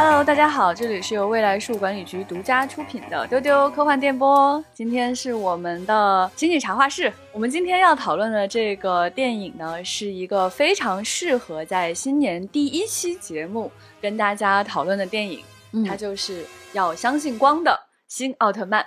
[0.00, 4.64] Hello，大家好，这里是由未来树管理局独家出品的丢丢科幻电波。
[4.72, 7.12] 今天是我们的经济茶话室。
[7.32, 15.42] 我们今天要讨论的这个电影呢，是一个非常适合在新年第一期节目跟大家讨论的电影。
[15.72, 17.76] 嗯它就是要相信光的
[18.06, 18.86] 新奥特曼。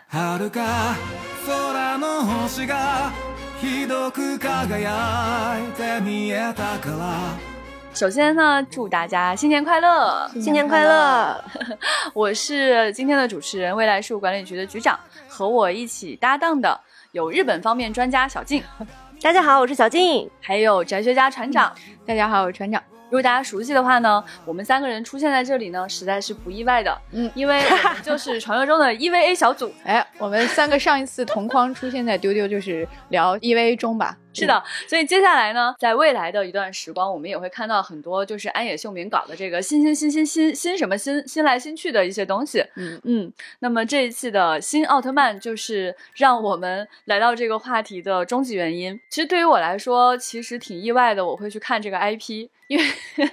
[7.91, 10.30] 遥か空の星がひどく輝いて見えたから首先呢，祝大家新年快乐！
[10.41, 11.43] 新年快乐！
[12.13, 16.79] 我是今天的主持人，未来树管理局的局长，和我一起搭档的
[17.13, 18.63] 有日本方面专家小静，
[19.22, 20.31] 大家好，我是小静。
[20.43, 21.72] 还有哲学家船长。
[22.04, 22.82] 大家好，我是船长。
[23.08, 26.95] 如果大家熟悉的话呢，我们三个人出现在这里呢，实在是不意外的。
[27.13, 29.72] 嗯因为我们就是传说中的 EVA 小组。
[29.85, 34.19] 哎，我们三个上一次同框出现在丢丢，就是聊 EVA 中吧？
[34.34, 42.64] 是的，所以接下来呢，在未来的一段时光，我们也会看到很多就是安野秀明搞的这个新新新新新新什么新新来新去的一些东西。
[42.76, 49.00] 嗯嗯，那么这一次的新奥特曼就是让我们来到这个话题的终极原因。
[49.10, 52.86] 其实对于我来说，其实挺意外的，我会去看这个 IP，因为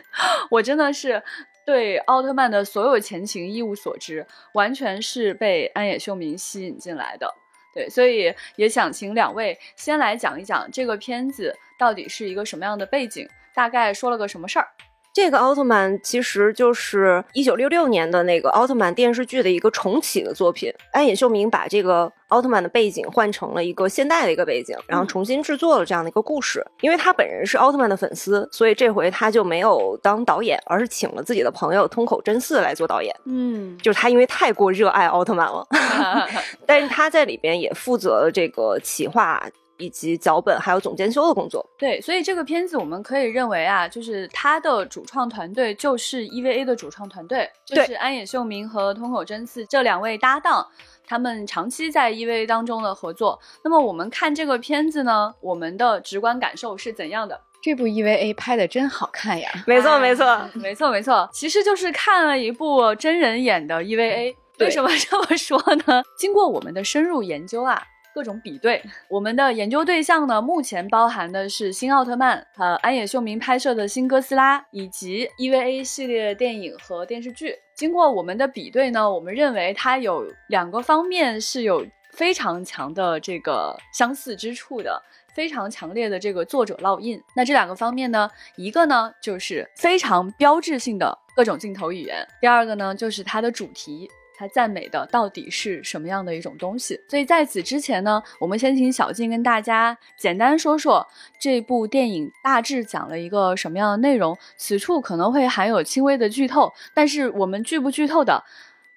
[0.51, 1.23] 我真的是。
[1.67, 7.31] 对奥特曼的所有前情一无所知，完全是被安野秀明吸引进来的。
[7.79, 14.67] 对，所以也想请两位先来讲一讲这个片子到底是一个什么样的背景，大概说了个什么事儿。
[15.12, 20.73] 这个奥特曼其实就是一九六六年的那个奥特曼电视剧的一个重启的作品。
[20.92, 26.65] 安野秀明把这个奥特曼的背景换成了一个现代的一个背景，然后重新制作了这样的一个故事。
[26.83, 33.12] 因为他本人是奥特曼的粉丝，所以这回他就没有当导演，而是请了自己的朋友通口真嗣来做导演。
[33.25, 35.67] 嗯，就是他因为太过热爱奥特曼了，
[36.65, 39.43] 但是他在里边也负责了这个企划。
[39.79, 50.67] 以及脚本还有总监修的工作，对，所以这个片子我们可以认为啊，就是它的主创团队就是 EVA 的主创团队，就是安野秀明和通口真嗣这两位搭档，
[51.06, 53.41] 他们长期在 EVA 当中的合作。
[53.62, 57.41] 那么我们看这个片子呢，我们的直观感受是怎样的？
[57.62, 59.50] 这部 EVA 拍的真好看呀！
[59.66, 60.25] 没错，没错，
[60.55, 64.34] 没错，没错，其实就是看了一部真人演的 EVA。
[64.59, 65.56] 为什么这么说
[65.87, 66.03] 呢？
[66.16, 67.81] 经过我们的深入研究啊。
[68.19, 77.55] 各种比对，我们的研究对象呢，目前包含的是新奥特曼、呃安野秀明拍摄的新哥斯拉，以及 EVA 系列电影和电视剧。
[77.77, 85.01] 经过我们的比对呢，我们认为它有两个方面是有非常强的这个相似之处的，
[85.33, 87.23] 非常强烈的这个作者烙印。
[87.37, 94.11] 那这两个方面呢，一个呢就是非常标志性的各种镜头语言，第二个呢就是它的主题。
[94.38, 97.00] 他赞美的到底是什么样的一种东西？
[97.09, 101.04] 所以在此之前呢，我们先请小静跟大家简单说说
[101.41, 104.38] 这部电影大致讲了一个什么样的内容。
[104.56, 108.44] 此处可能会含有轻微的剧透，但是我们剧不剧透的，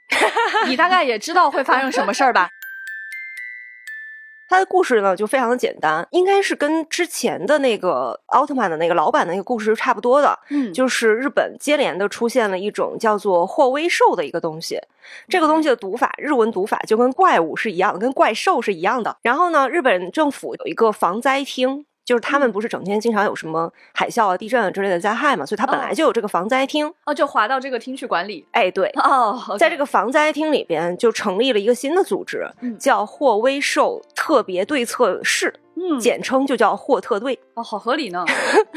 [0.70, 2.48] 你大概也知道会发生什么事儿吧？
[4.52, 10.38] 他的故事呢就非常的简单，应该是跟之前的那个奥特曼的那个老版的那个故事是差不多的。
[10.50, 14.78] 嗯，就是日本接连的出现了一种叫做霍威兽的一个东西，
[15.30, 19.16] 这个东西的读法，日文读法就跟怪物是一样，跟怪兽是一样的。
[19.22, 21.86] 然后呢，日本政府有一个防灾厅。
[22.04, 28.46] 就是他们不是整天经常有什么海啸啊、地震啊之类的灾害嘛，所以他本来就有这个防灾厅哦，就划到这个厅去管理。
[28.52, 37.40] 哎，对，哦，在这个防灾厅里边就成立了一个新的组织，嗯叫霍威兽特别对策室，嗯，简称就叫霍特队。
[37.54, 38.26] 哦，好合理呢。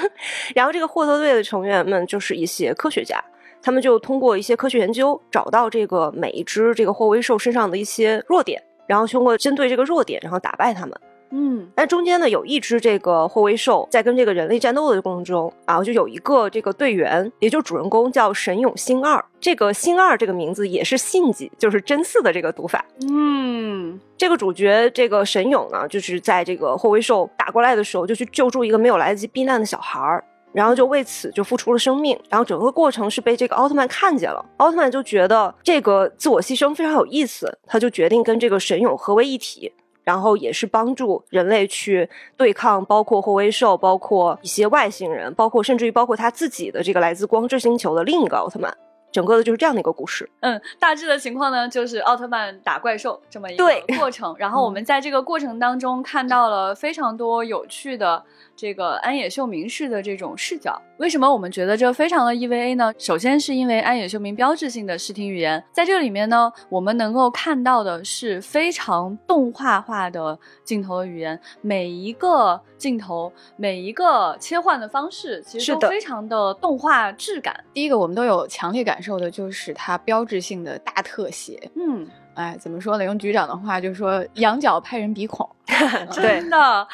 [0.55, 3.23] 然后这个霍特队的成员们就是一些科学家，
[3.63, 10.95] 他们就通过一些科学研究，找到这个每一只这个霍威兽身上的一些弱点，然后通过针对这个弱点，然后打败他们。
[11.31, 19.25] 嗯，但中间呢，有一只这个霍威兽在跟这个人类战斗的过程中，然后就有一个这个队员，也就是主人公叫神勇星二。
[19.41, 22.85] 这个星二这个名字也是信己，就是真嗣的这个读法。
[23.09, 30.25] 嗯，这个主角这个神勇呢，就是在这个霍威兽打过来的时候，就去救助一个没有来得及避难的小孩儿。
[30.53, 39.73] 然后就为此就付出了生命，然后整个过程是被这个奥特曼看见了，奥特曼就觉得这个自我牺牲非常有意思，他就决定跟这个神勇合为一体，
[40.05, 48.73] 然后也是帮助人类去对抗包括霍威兽、包括一些外星人，包括甚至于包括他自己的这个来自光之星球的另一个奥特曼。
[49.11, 50.29] 整个的就是这样的一个故事。
[50.41, 53.65] 嗯，大致的情况呢，就是奥特曼打怪兽这么一个
[53.97, 54.35] 过程。
[54.37, 58.21] 然后我们在这个过程当中看到了非常多有趣的
[58.57, 60.83] 这个安野秀明式的这种视角。
[60.99, 62.93] 为什么我们觉得这非常的 EVA 呢？
[62.99, 77.65] 首先是因为安野秀明标志性的视听语言，在这里面呢，我们能够看到的是非常动画化的镜头的语言，每一个镜头、每一个切换的方式，其实都非常的动画质感。
[77.73, 81.71] 第一个，我们都有强烈感受的就是它标志性的大特写。
[81.75, 83.05] 嗯，哎，怎么说呢？
[83.05, 85.49] 用局长的话就说“仰角拍人鼻孔”。
[85.67, 86.87] 对 真的，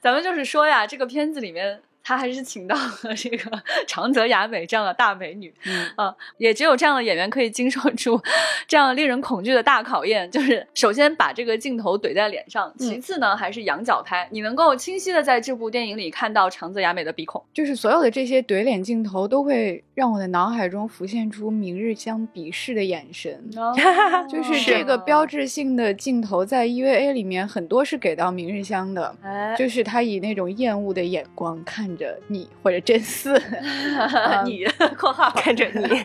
[0.00, 1.80] 咱们就是说呀，这个片子里面。
[2.04, 3.50] 他还是请到了这个
[3.88, 8.20] 长泽雅美这样的大美女，嗯啊，也只有这样的演员可以经受住
[8.68, 10.30] 这样令人恐惧的大考验。
[10.30, 17.42] 就是首先把这个镜头怼在脸上，其次呢还是仰角拍，你能够清晰的在这部电影里看到长泽雅美的鼻孔。
[17.54, 23.42] 就是所有的这些怼脸镜头都会让我的脑海中浮现出明日香鄙视的眼神。
[24.28, 33.40] 就是这个标志性的镜头在 EVA 里面很多是给到明日香的，哎，就是他以那种厌恶的眼光看着你或者真嗣。
[34.44, 34.64] 你
[34.98, 36.04] （括号看着你，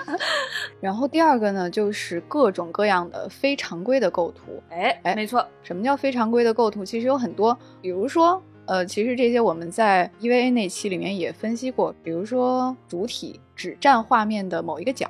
[0.80, 4.62] 然后第二个呢，就是各种各样的非常规的构图。
[4.70, 6.84] 哎哎没错，什么叫非常规的构图？
[6.84, 15.08] 其实有很多，比如说，呃，其实这些我们在 EVA 那期里面也分析过，比如说主体只占画面的某一个角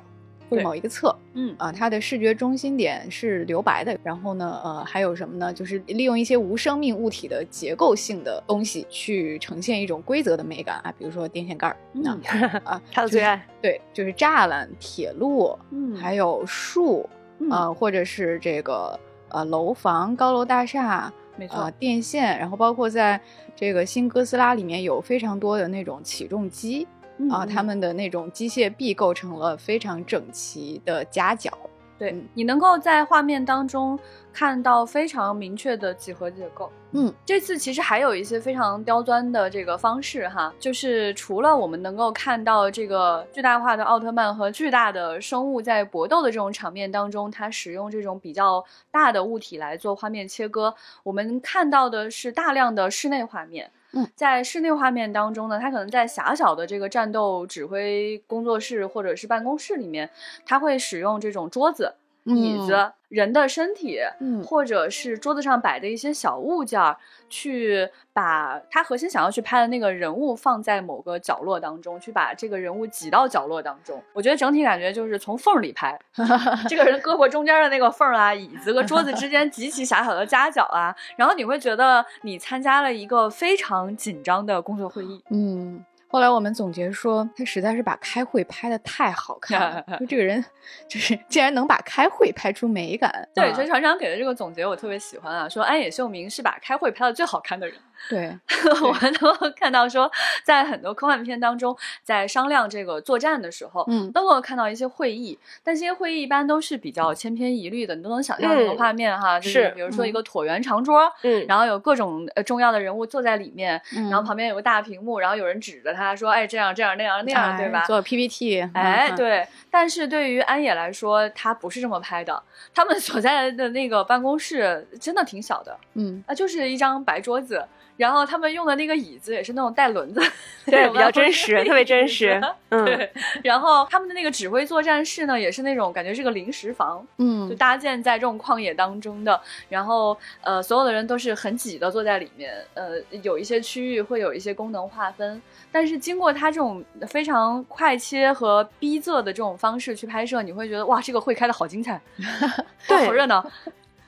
[0.53, 3.97] 或者某一个侧嗯啊，它的视觉中心点是留白的。
[4.03, 5.53] 然后呢，呃，还有什么呢？
[5.53, 13.45] 就是利用一些无生命物体的结构性的东西去呈现一种规则的美感啊，比如说电线杆儿，嗯啊 啊，他的最爱。
[13.61, 17.09] 对，就是栅栏、铁路，嗯还有树，
[17.39, 18.99] 嗯呃，或者是这个
[19.29, 23.19] 呃楼房、高楼大厦，没错呃，电线，然后包括在
[23.55, 26.87] 这个新哥斯拉里面有非常多的那种起重机
[27.29, 31.51] 啊，嗯他们的那种机械臂构成了非常整齐的夹角。
[31.99, 33.97] 对嗯你能够在画面当中
[34.33, 36.71] 看到非常明确的几何结构。
[36.91, 50.73] 嗯，这次其实还有一些非常刁钻的这个方式哈，就是除了我们能够看到这个巨大化的奥特曼和巨大的生物在搏斗的这种场面当中，它使用这种比较大的物体来做画面切割，
[51.03, 53.71] 我们看到的是大量的室内画面。
[53.95, 60.09] 嗯，在室内画面当中呢，他可能在狭小的这个战斗指挥工作室或者是办公室里面，
[60.45, 61.93] 他会使用这种桌子、
[62.25, 66.97] 椅子、人的身体，嗯或者是桌子上摆的一些小物件儿，
[67.29, 74.01] 去把他核心想要去拍的那个人物放在某个角落当中，去把这个人物挤到角落当中。
[74.13, 75.99] 我觉得整体感觉就是从缝儿里拍，
[76.69, 85.23] 这个人胳膊中间的那个缝儿啊，椅子和桌子之间极其狭小的夹角啊，然后你会觉得你参加了一个非常紧张的工作会议。
[85.29, 85.83] 嗯。
[86.13, 90.45] 后来我们总结说，他实在是把开会拍的太好看了， 就这个人
[90.87, 93.27] 就是 竟然能把开会拍出美感。
[93.33, 97.75] 对，啊所以船长给的这个总结我特别喜欢啊，说安野秀明是把开会拍的最好看的人。
[98.09, 98.37] 对，
[98.83, 100.11] 我们能够看到说，
[100.43, 117.85] 在很多科幻片当中，在商量这个作战的时候，嗯都能够看到一些会议，但这些会议一般都是比较千篇一律的，你都能想象那个嗯画面哈，就是比如说一个椭圆长桌，嗯，然后有各种呃重要的人物坐在里面，嗯然后旁边有个大屏幕，然后有人指着他说，哎，这样这样那样那样，对吧？
[117.85, 122.43] 做 PPT，哎，嗯，对，但是对于安野来说，他不是这么拍的。
[122.73, 127.63] 他们所在的那个办公室真的挺小的，嗯，啊，就是一张白桌子，
[127.97, 130.21] 然后他们用的那个椅子也是那种带轮子，
[130.65, 132.85] 对比较真实 特别真实嗯。
[132.85, 133.11] 对，
[133.43, 145.41] 然后他们的那个指挥作战室呢，也是那种感觉是个临时房，嗯，就搭建在这种旷野当中的，然后呃，所有的人都是很挤的坐在里面，呃，有一些区域会有一些功能划分，
[145.71, 153.45] 但是经过他这种非常快切和逼仄的这种方式去拍摄，你会觉得哇，这个会开的好精彩， 哇对好热闹，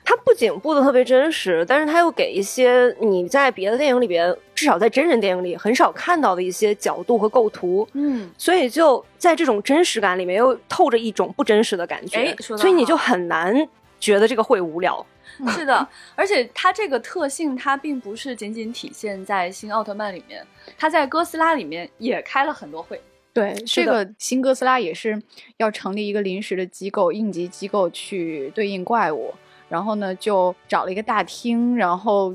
[0.08, 7.86] 它不仅布的特别真实，但是它又给一些你在别的电影里边，至少在真人电影里很少看到的一些角度和构图。
[7.94, 15.04] 嗯，所以就在这种真实感里面，又透着一种不真实的感觉，所以你就很难觉得这个会无聊。
[15.48, 20.46] 是的， 而且它这个特性，它并不是仅仅体现在新奥特曼里面，
[20.78, 23.00] 它在哥斯拉里面也开了很多会。
[23.32, 25.20] 对，这个新哥斯拉也是
[25.56, 29.34] 要成立一个临时的机构，应急机构去对应怪物。
[29.68, 32.34] 然后呢，就找了一个大厅，然后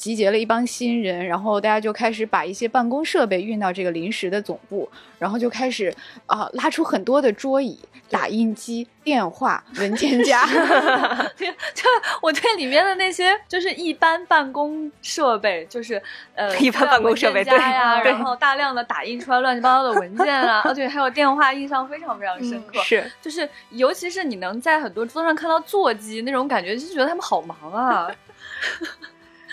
[0.00, 7.78] 集结了一帮新人，然后大家就开始把一些办公设备运到这个临时的总部，然后就开始啊、拉出很多的桌椅、
[8.08, 10.46] 打印机、电话、文件夹。
[11.36, 11.84] 就
[12.22, 16.02] 我对里面的那些就是一般办公设备，就是
[16.34, 22.80] 呃一般办公设备资料文件夹呀，然后大量的打印出来乱七八糟的文件啊，哦对，还有电话，印象非常非常深刻。
[22.82, 28.10] 是，就是尤其是你能在很多桌上看到座机那种感觉，就觉得他们好忙啊。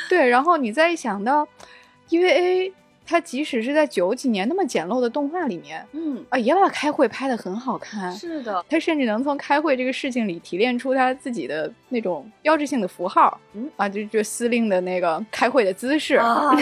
[0.10, 1.48] 对，然后你再一想到
[2.10, 2.72] EVA，
[3.06, 8.12] 它即使是在九几年那么简陋的动画里面嗯，啊，也把开会拍的很好看。
[8.12, 16.54] 是的，他甚至能从开会这个事情里提炼出他自己的那种标志性的符号，嗯啊，就就司令的那个开会的姿势，啊，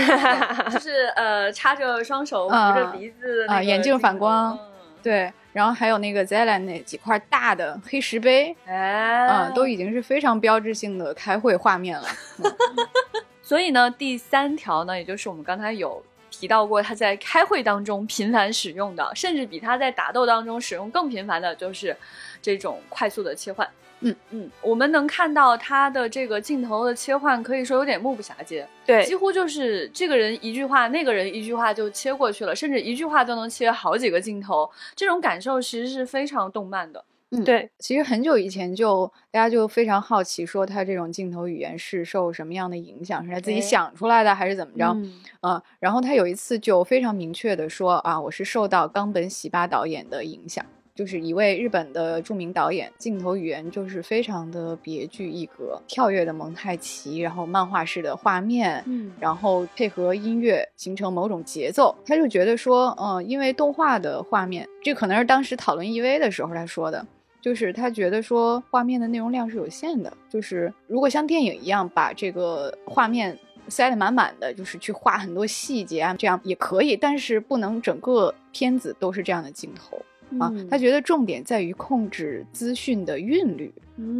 [0.69, 4.59] 就是呃，插着双手扶着啊鼻子那个啊眼镜反光嗯
[5.01, 5.31] 对。
[5.53, 12.05] 然后还有那个 Zealand 那几块大的黑石碑，哎，啊、都已经是非常标志性的开会画面了。
[13.45, 21.95] 所以呢，第三条呢，也就是我们刚才有提到过，他在开会当中频繁使用的，甚至比他在打斗当中使用更频繁的，就是
[22.41, 23.69] 这种快速的切换。
[23.99, 37.05] 嗯嗯，我们能看到他的这个镜头的切换，可以说有点目不暇接，对几乎就是这个人一句话，那个人一句话就切过去了，甚至一句话都能切好几个镜头，这种感受其实是非常动漫的。
[37.43, 44.85] 对，其实很久以前就大家就非常好奇，说他这种镜头语言是受什么样的影响，是他自己哎想出来的还是怎么着？
[44.93, 50.65] 嗯啊，然后他有一次就非常明确的说啊，我是受到冈本喜八导演的影响，
[50.95, 67.05] 就是一位日本的著名导演，镜头语言就是非常的别具一格，跳跃的蒙太奇，然后漫画式的画面，嗯然后配合音乐形成某种节奏，他就觉得说，嗯、因为动画的画面，这可能是当时讨论 EV 的时候他说的。
[67.45, 73.37] 就是他觉得说画面的内容量是有限的，就是如果像电影一样把这个画面
[73.67, 79.95] 塞得满满的，就是去画很多细节啊，这样也可以，但是不能整个片子都是这样的镜头
[80.39, 80.49] 啊。
[80.55, 83.71] 嗯他觉得重点在于控制资讯的韵律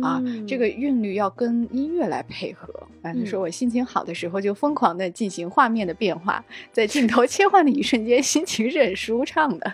[0.04, 2.72] 啊，这个韵律要跟音乐来配合。
[3.02, 9.74] 啊，他说嗯我心情好的时候就疯狂的进行画面的变化，在镜头切换的一瞬间，心情是很舒畅的。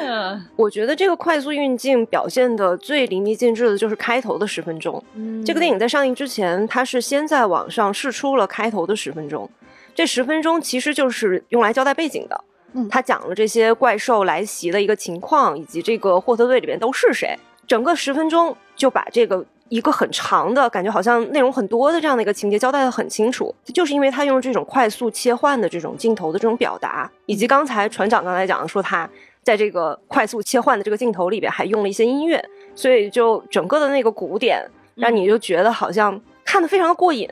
[0.00, 5.02] 嗯我觉得这个快速运镜表现的最淋漓尽致的就是开头的十分钟。
[5.14, 9.48] 嗯这个电影在上映之前，它是先在网上试出了开头的十分钟，
[9.94, 12.44] 这十分钟其实就是用来交代背景的。
[12.74, 17.36] 嗯他讲了这些怪兽来袭的一个情况，以及这个霍特队里边都是谁。
[17.66, 23.54] 整个十分钟就把这个一个很长的感觉，好像内容很多的这样的一个情节交代的很清楚。
[23.74, 29.08] 就是因为他用这种快速切换的这种镜头的这种表达，以及刚才船长刚才讲的说他
[29.42, 32.42] 在这个快速切换的这个镜头里边还用了一些音乐，
[32.74, 37.28] 所以就整个的那个鼓点让你就觉得好像看的非常的过瘾。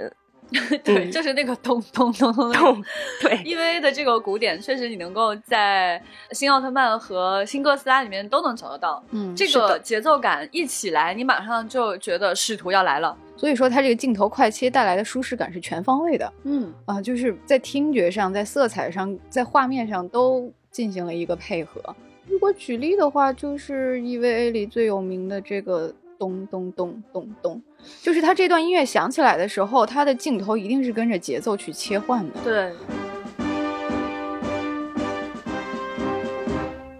[0.82, 2.84] 对，嗯就是那个咚咚咚咚咚，
[3.20, 6.02] 对，EVA 的这个鼓点，确实你能够在
[6.32, 9.00] 新奥特曼和新哥斯拉里面都能找得到。
[9.12, 13.16] 嗯这个节奏感一起来，你马上就觉得使徒要来了。
[13.36, 16.32] 所以说，它这个镜头快切带来的舒适感是全方位的。
[16.42, 21.94] 嗯啊，就是在听觉上、在色彩上、在画面上都进行了一个配合。
[22.26, 27.62] 如果举例的话，就是 EVA 里最有名的这个咚咚咚咚咚，
[28.02, 32.40] 就是它这段音乐响起来的时候，它的镜头一定是跟着节奏去切换的。
[32.44, 32.72] 对，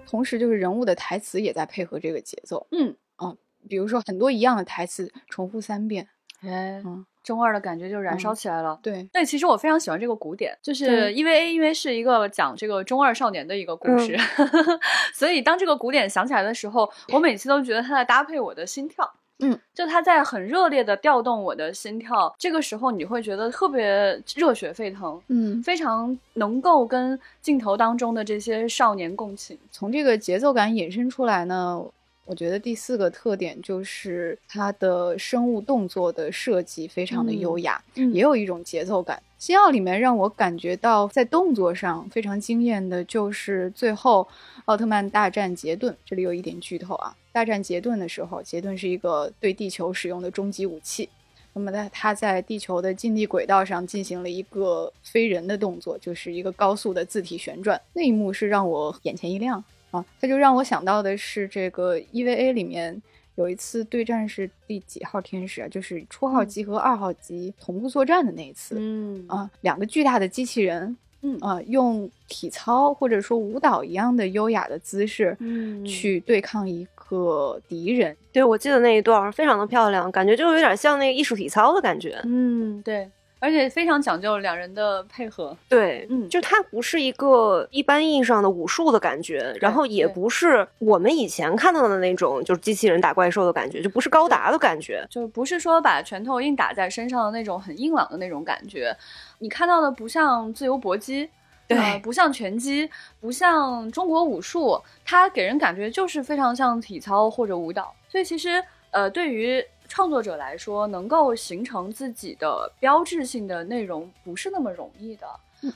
[0.09, 2.67] 同时，就是人物的台词也在配合这个节奏。
[2.73, 3.37] 嗯啊，
[3.69, 6.09] 比如说很多一样的台词重复三遍。
[6.43, 8.79] 哎，嗯，中二的感觉就燃烧嗯起来了。
[8.83, 14.17] 对，对，其实我非常喜欢这个鼓点，就是对 EVA，因为是一个讲这个中二少年的一个故事，
[15.15, 19.11] 所以当这个鼓点响起来的时候，我每次都觉得它在搭配我的心跳。
[19.43, 29.59] 嗯，就它在很热烈的调动我的心跳，这个时候你会觉得特别热血沸腾，嗯，非常能够跟镜头当中的这些少年共情。
[29.71, 31.83] 从这个节奏感引申出来呢，
[32.31, 39.21] 我觉得第四个特点就是它的生物动作的设计非常的优雅，嗯也有一种节奏感。
[39.37, 44.29] 新奥里面让我感觉到在动作上非常惊艳的，就是最后
[44.67, 47.17] 奥特曼大战杰顿，这里有一点剧透啊。
[47.33, 51.09] 大战杰顿的时候，杰顿是一个对地球使用的终极武器。
[51.53, 57.81] 那么在他在地球的近地轨道上进行了一个飞人的动作，就是一个高速的自体旋转。
[57.93, 60.05] 那一幕是让我眼前一亮啊！
[60.21, 63.01] 他就让我想到的是这个 EVA 里面
[63.37, 65.69] 有一次对战是第几号天使啊？
[65.69, 68.77] 就是初号机和二号机同步作战的那一次。
[68.79, 78.17] 嗯啊，两个巨大的机器人，嗯啊，用体操或者说舞蹈一样的优雅的姿势，嗯去对抗一个敌人。
[78.33, 82.21] 对我记得那一段非常的漂亮，感觉就有点像那个艺术体操的感觉。
[82.25, 85.57] 嗯，对，而且非常讲究两人的配合。
[85.69, 95.05] 对，嗯就它不是一个一般意义上的武术的感觉，然后也不是我们以前看到的那种就是机器人打怪兽的感觉，就不是高达的感觉。
[95.11, 98.97] 就不是说把拳头硬打在身上的那种很硬朗的那种感觉，
[99.39, 101.29] 你看到的不像自由搏击，
[101.67, 102.89] 对呃不像拳击，
[103.21, 107.95] 不像中国武术，它给人感觉就是非常像体操或者舞蹈。
[108.09, 115.27] 所以其实呃，对于创作者来说，能够形成自己的标志性的内容不是那么容易的，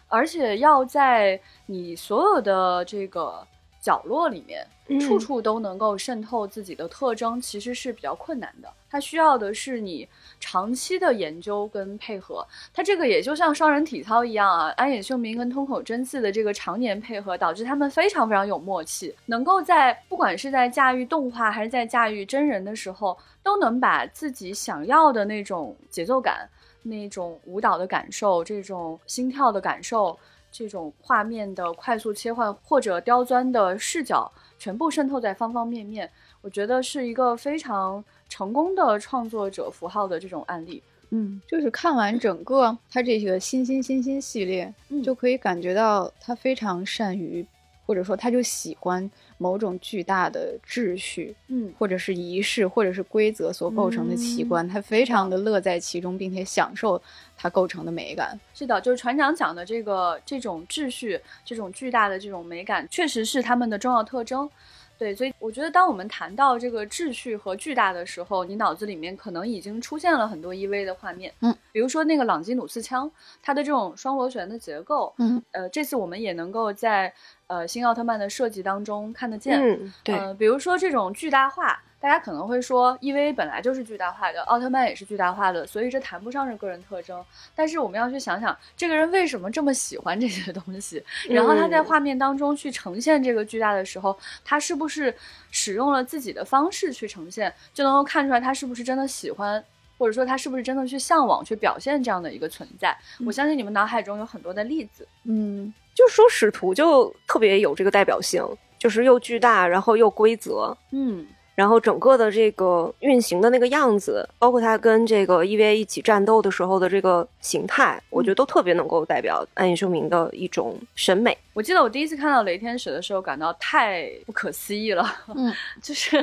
[0.08, 3.46] 而且要在你所有的这个。
[3.84, 8.72] 角落里面，嗯处处都能够渗透自己的特征，其实是比较困难的。
[8.90, 10.08] 它需要的是你
[10.40, 12.46] 长期的研究跟配合。
[12.72, 26.48] 它这个也就像双人体操一样啊，安野秀明跟通口真嗣的这个常年配合，导致他们非常非常有默契，能够在不管是在驾驭动画还是在驾驭真人的时候，都能把自己想要的那种节奏感、
[26.82, 30.18] 那种舞蹈的感受、这种心跳的感受。
[30.56, 36.08] 这种画面的快速切换或者刁钻的视角，全部渗透在方方面面，
[36.42, 40.80] 我觉得是一个非常成功的创作者符号的这种案例。
[41.10, 47.44] 嗯，就是看完整个他这个新新新新系列，嗯就可以感觉到他非常善于，
[47.86, 57.00] 或者说他就喜欢某种巨大的秩序，嗯或者是仪式，或者是规则所构成的奇观，他非常的乐在其中，并且享受
[57.36, 58.38] 它构成的美感。
[58.54, 64.48] 是的，就是船长讲的这个这种秩序，这种巨大的这种美感，确实是他们的重要特征。
[64.98, 71.32] 对，所以我觉得，当我们谈到这个秩序和巨大的时候，你脑子里面可能已经出现了很多 EV 的画面。
[71.40, 73.10] 嗯，比如说那个朗基努斯枪，
[73.42, 77.12] 它的这种双螺旋的结构，嗯，呃，这次我们也能够在
[77.46, 79.60] 呃新奥特曼的设计当中看得见。
[79.60, 87.24] 嗯，对，呃，比如说这种巨大化，大家可能会说，EVA 本来就是巨大化的，奥特曼也是巨大化的，所以这谈不上是个人特征。
[87.54, 95.14] 但是我们要去想想，这个人为什么这么喜欢这些东西，然后他在嗯画面当中去呈现这个巨大的时候，他是不是
[95.50, 99.64] 使用了自己的方式去呈现，就能够看出来他是不是真的喜欢。
[99.96, 102.94] 或者说他是不是真的去向往、去表现这样的一个存在？
[103.24, 105.06] 我相信你们脑海中有很多的例子。
[105.22, 108.44] 嗯，就说使徒就特别有这个代表性，
[108.76, 121.36] 就是又巨大，然后又规则，嗯，然后整个的这个运行的那个样子，包括他跟这个 EVA 一起战斗的时候的这个形态，我觉得都特别能够代表暗夜秀明的一种审美。
[121.54, 125.06] 我记得我第一次看到雷天使的时候，感到太不可思议了。
[125.34, 126.22] 嗯， 就是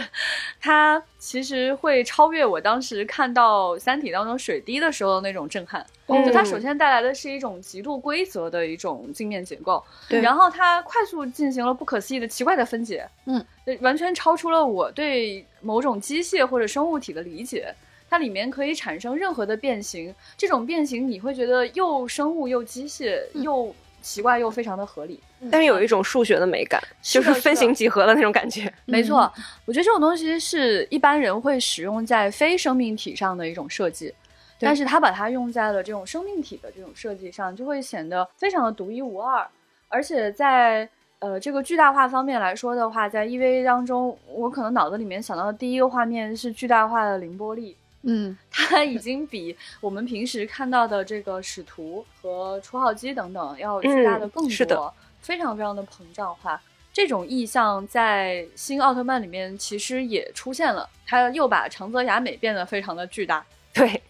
[0.60, 5.84] 它其实会超越我当时看到《三体》当中水滴的时候的那种震撼。
[6.08, 13.42] 嗯就它首先带来的是一种极度规则的一种镜面结构，对然后它快速进行了不可思议的奇怪的分解，嗯，
[13.80, 17.74] 完全超出了我对某种机械或者生物体的理解。
[18.10, 25.20] 它里面可以产生任何的变形，这种变形你会觉得又生物又机械，嗯又奇怪又非常的合理。
[25.52, 28.72] 但是有一种数学的美感，就是分形几何的那种感觉。
[28.86, 29.32] 没错，
[29.66, 34.14] 我觉得这种东西是一般人会使用在非生命体上的一种设计，
[34.60, 39.48] 但是它把它用在了这种生命体的这种设计上，就会显得非常的独一无二。
[39.88, 40.88] 而且在
[41.20, 47.76] 呃这个巨大化方面来说的话，在 EVA 当中，我可能脑子里面想到的第一个画面是巨大化的凌波丽。
[48.04, 48.38] 嗯。
[48.52, 54.94] 它已经比我们平时看到的这个使徒和初号机等等要巨大的更多，嗯是的。
[55.22, 56.60] 非常非常的膨胀化。
[56.94, 64.02] 这种意象在新奥特曼里面其实也出现了，它又把长泽雅美变得非常的巨大，对，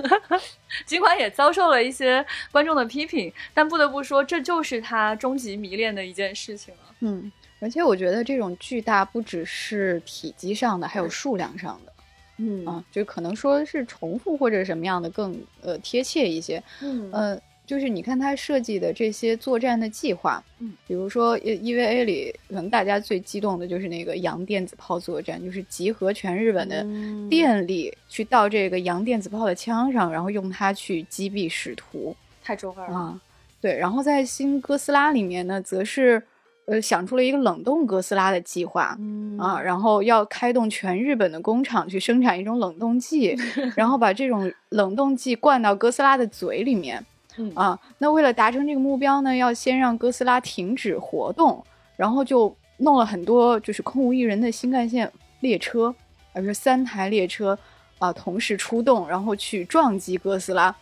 [0.86, 6.94] 尽管也遭受了一些观众的批评，但不得不说，这就是他终极迷恋的一件事情了。
[7.00, 11.92] 嗯，而且我觉得这种巨大不只是体积上的，还有数量上的
[12.38, 16.62] 嗯啊，就可能说是重复或者什么样的更呃贴切一些。
[16.82, 32.96] 嗯呃，就是你看他设计的这些作战的计划，嗯，比如说 E EVA 里，可能大家最激动的就是那个洋电子炮作战，就是集合全日本的嗯电力去到这个洋电子炮的枪上，然后用它去击毙使徒太中二了。
[32.96, 33.20] 啊。
[33.58, 36.22] 对，然后在新哥斯拉里面呢，则是
[36.66, 38.96] 呃想出了一个冷冻哥斯拉的计划。
[39.00, 43.36] 嗯啊，然后要开动全日本的工厂去生产一种冷冻剂，
[43.76, 47.04] 然后把这种冷冻剂灌到哥斯拉的嘴里面。
[47.38, 51.62] 嗯啊，那为了达成这个目标呢，要先让哥斯拉停止活动，
[51.94, 55.94] 然后就弄了很多就是空无一人的新干线列车，
[56.32, 57.58] 而是三台列车
[57.98, 60.74] 啊同时出动，然后去撞击哥斯拉。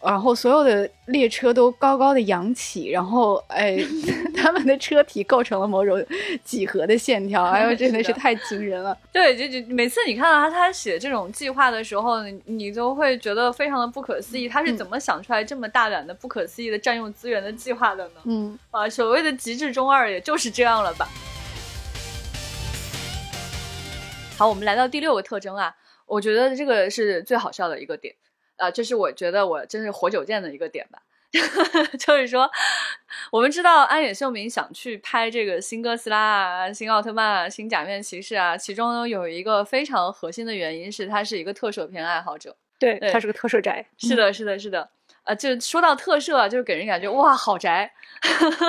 [0.00, 3.76] 然后所有的列车都高高的扬起，然后哎，
[4.36, 6.02] 他们的车体构成了某种
[6.44, 8.96] 几何的线条，哎呦，真的是太惊人了。
[9.12, 18.20] 对，就就每次你看到他他写这种计划的时候，你你就会觉得非常的不可思议，他是嗯怎么想出来这么大胆的、不可思议的占用资源的计划的呢？
[18.24, 21.08] 嗯啊，所谓的极致中二也就是这样了吧。
[24.36, 25.74] 好，我们来到第六个特征啊，
[26.06, 28.14] 我觉得这个是最好笑的一个点
[28.58, 31.00] 啊，这是我觉得我真是活久见的一个点吧。
[31.98, 32.50] 就是说，
[33.30, 42.56] 我们知道安野秀明想去拍这个新哥斯拉啊、新奥特曼啊、新假面骑士啊，其中有一个非常核心的原因是他是一个特摄片爱好者。
[42.78, 43.84] 对对他是个特摄宅。
[43.98, 44.88] 是的，是的，是的。
[45.24, 47.92] 呃，就说到特摄啊，就是给人感觉哇，好宅。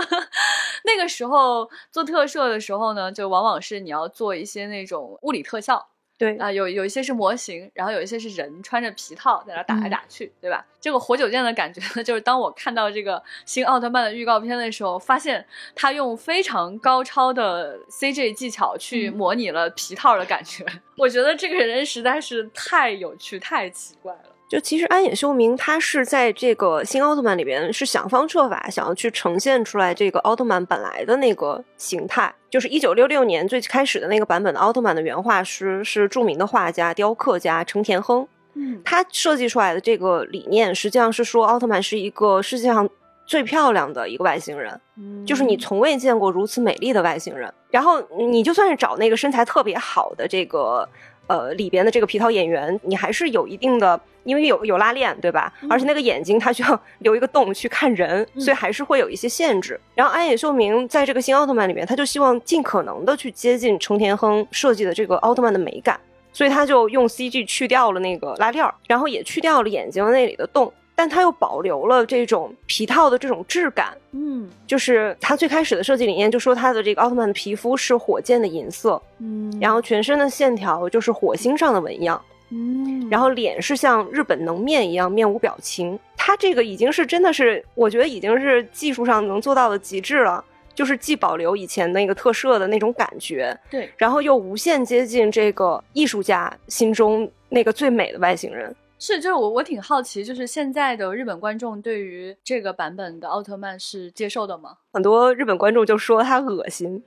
[0.83, 5.87] 那个时候做特摄的时候呢，就往往是你要做一些那种物理特效。
[6.19, 10.63] 对啊、有有一些是模型，然后有一些是人穿着皮套在那打来打去，对吧？
[10.81, 20.65] 这个活久见的感觉呢，就是当我看到这个新奥特曼的预告片的时候，发现他用非常高超的 CG 技巧去模拟了皮套的感觉。
[20.97, 24.35] 我觉得这个人实在是太有趣、太奇怪了。
[24.49, 38.81] 就其实安野秀明他是在这个新奥特曼里边是想方设法想要去呈现出来这个奥特曼本来的那个形态，就是一九六六年最开始的那个版本的奥特曼的原画师是著名的画家、雕刻家成田亨，嗯。
[38.83, 42.89] 他设计出来的这个理念实际上是说奥特曼是一个世界上
[43.27, 44.81] 最漂亮的一个外星人，
[45.27, 47.53] 就是你从未见过如此美丽的外星人。
[47.69, 50.89] 然后你就算是找那个身材特别好的这个
[51.29, 55.53] 呃里边的这个皮套演员，你还是有一定的，因为有有拉链对吧？
[55.69, 59.79] 而且那个眼睛它需要 留一个洞去看人，所以还是会有一些限制。
[59.95, 65.97] 然后安野秀明在这个新奥特曼里面，他就希望尽可能的去接近成田亨设计的这个奥特曼的美感。
[66.31, 73.97] 所以他就用 CG 去掉了那个拉链儿，然后也去掉了眼睛那里的洞，但它又保留了这种皮套的这种质感。
[74.11, 85.97] 嗯就是它最开始的设计理念就说它的这个奥特曼的皮肤是火箭的银色，嗯然后全身的线条就是火星上的纹样，嗯然后脸是像日本能面一样面无表情。
[86.17, 90.43] 它这个已经是真的是，我觉得已经是技术上能做到的极致了。
[90.75, 98.73] 就是既保留以前那个特摄的那种感觉，对，然后又无限接近这个艺术家心中那个最美的外星人。
[98.99, 104.71] 是，就是我我挺好奇，就是现在的日本观众对于这个版本的奥特曼是接受的吗？
[104.91, 107.01] 很多日本观众就说他恶心，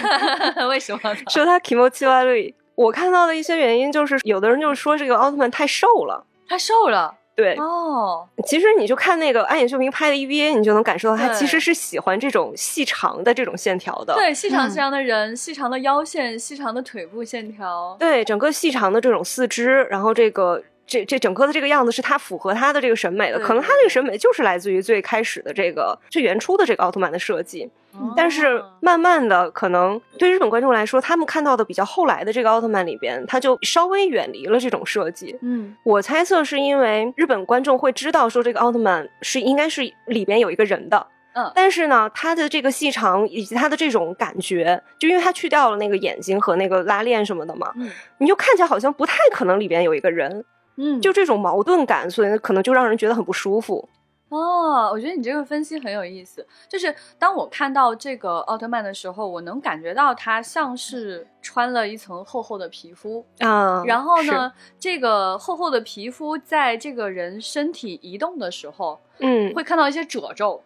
[0.68, 1.14] 为什么？
[1.28, 2.54] 说他 kimochi warui。
[2.74, 6.26] 我看到的一些原因就是，有的人就是说这个奥特曼太瘦了。
[6.48, 14.14] 太瘦了对，哦，其实你就看那个安野秀明拍的 EVA，你就能感受到他其实是喜欢这种细长的这种线条的。
[14.14, 23.38] 对，细长嗯细长的人，细长的腰线，细长的腿部线条，对，整个细长的这种四肢，然后这个这这整个的这个样子是他符合他的这个审美的。
[23.40, 27.70] 可能他这个审美就是来自于最开始的这个最原初的这个奥特曼的设计。
[28.14, 35.34] 但是哦慢慢的，可能对日本观众来说，他们看到的比较后来的这个奥特曼里边，他就稍微远离了这种设计。
[35.40, 50.44] 嗯我猜测是因为日本观众会知道说这个奥特曼是应该是里边有一个人的，嗯但是呢，他的这个细长以及他的这种感觉，就因为他去掉了那个眼睛和那个拉链什么的嘛，嗯你就看起来好像不太可能里边有一个人，
[50.76, 53.88] 嗯，就这种矛盾感，所以可能就让人觉得很不舒服。
[54.28, 56.44] 哦，我觉得你这个分析很有意思。
[56.68, 70.60] 就是当我看到这个奥特曼的时候，我能感觉到他像是穿了一层厚厚的皮肤，啊、然后呢，这个厚厚的皮肤在这个人身体移动的时候，嗯，会看到一些褶皱，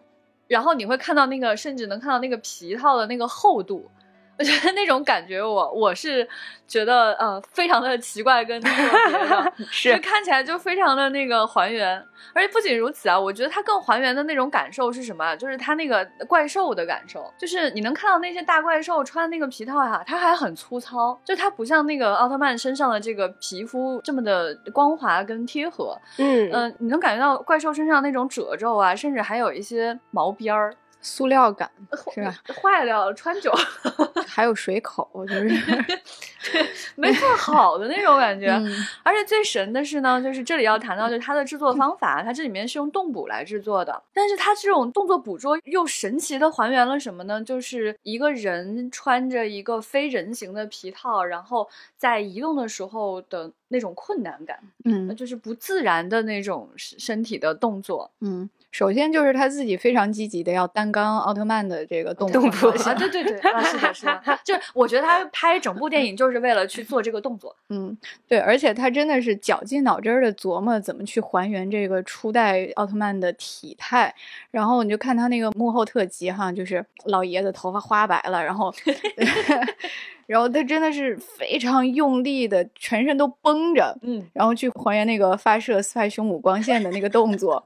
[0.47, 3.87] 然后你会看到那个，甚至能看到那个皮套的那个厚度。
[4.41, 6.27] 我觉得那种感觉我，我是
[6.67, 12.03] 觉得呃非常的奇怪跟特别的， 是就看起来就非常的那个还原。
[12.33, 15.35] 而且不仅如此啊，我觉得它更还原的那种感受是什么啊？
[15.35, 31.69] 就是它那个怪兽的感受，就是你能看到那些大怪兽穿那个皮套呀、它还很粗糙，就它不像那个奥特曼身上的这个皮肤这么的光滑跟贴合，嗯嗯、你能感觉到怪兽身上那种褶皱啊，甚至还有一些毛边儿，塑料感
[32.13, 32.35] 是吧？
[32.61, 35.49] 坏掉了，穿久了还有水口，就是
[36.95, 38.47] 没做好的那种感觉。
[38.51, 38.71] 嗯
[39.03, 47.43] 而且最神的是呢，就是这里要谈到就是它的制作方法，它这里面是用动捕来制作的，但是它这种动作捕捉又神奇的还原了什么呢？
[47.43, 58.09] 就是一个人穿着一个非人形的皮套，然后在移动的时候的那种困难感，嗯就是不自然的那种身身体的动作。
[58.21, 67.53] 嗯，首先就是他自己非常积极的要担纲奥特曼的这个动动作 啊，对对对，啊，是的，是的， 就我觉得他拍整部电影就是为了去做这个动作。
[67.69, 67.95] 嗯，
[68.27, 74.13] 对，而且他真的是绞尽脑汁儿的琢磨怎么去还原这个初代奥特曼的体态，
[74.51, 78.73] 然后你就看他那个幕后特辑哈，就是老爷子头发花白了，然后，
[80.27, 87.61] 然后他真的是非常用力的，全身都绷着，嗯，然后去还原那个发射斯派凶母光线的那个动作，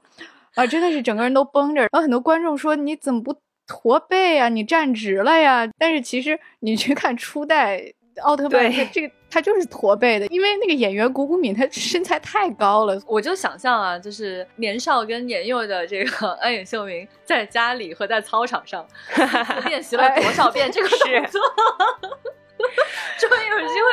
[0.56, 1.82] 啊，真的是整个人都绷着。
[1.82, 3.34] 然后很多观众说你怎么不
[3.66, 4.48] 驼背啊？
[4.48, 5.68] 你站直了呀？
[5.78, 7.92] 但是其实你去看初代
[8.22, 12.98] 奥特曼，他这个他就是驼背的，因为那个演员谷谷敏他身材太高了。
[13.06, 18.86] 我就想象啊，就是年少跟年幼的这个 安野秀明，在家里和在操场上
[19.68, 20.98] 练习了多少遍这个动
[21.30, 21.40] 作，
[23.18, 23.88] 终于有机会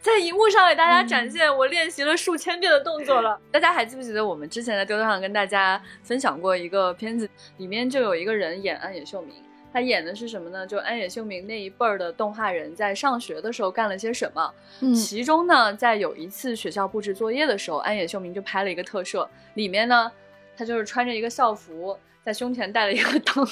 [0.00, 3.40] 在荧幕上给大家展现我练习了数千遍的动作了。
[3.50, 9.34] 大家还记不记得我们之前在丢丢上跟大家分享过一个片子，里面就有一个人演安野秀明。
[9.72, 10.66] 他演的是什么呢？
[10.66, 14.54] 就安野秀明那一辈儿的动画人在上学的时候干了些什么？
[14.80, 20.10] 嗯其中呢，在有一次学校布置作业的时候，安野秀明就拍了一个特摄，里面呢，
[20.56, 23.46] 他就是穿着一个校服，在胸前带了一个 灯，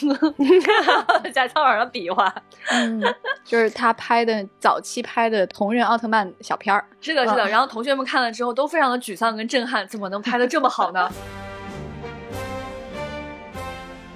[1.32, 2.34] 在操场上比划。
[2.72, 3.00] 嗯，
[3.44, 6.84] 就是他拍的早期拍的同人奥特曼小片儿。
[7.00, 7.46] 是的，是的。
[7.46, 11.08] 嗯然后同学们看了之后都非常的沮丧跟震撼，怎么能拍的这么好呢？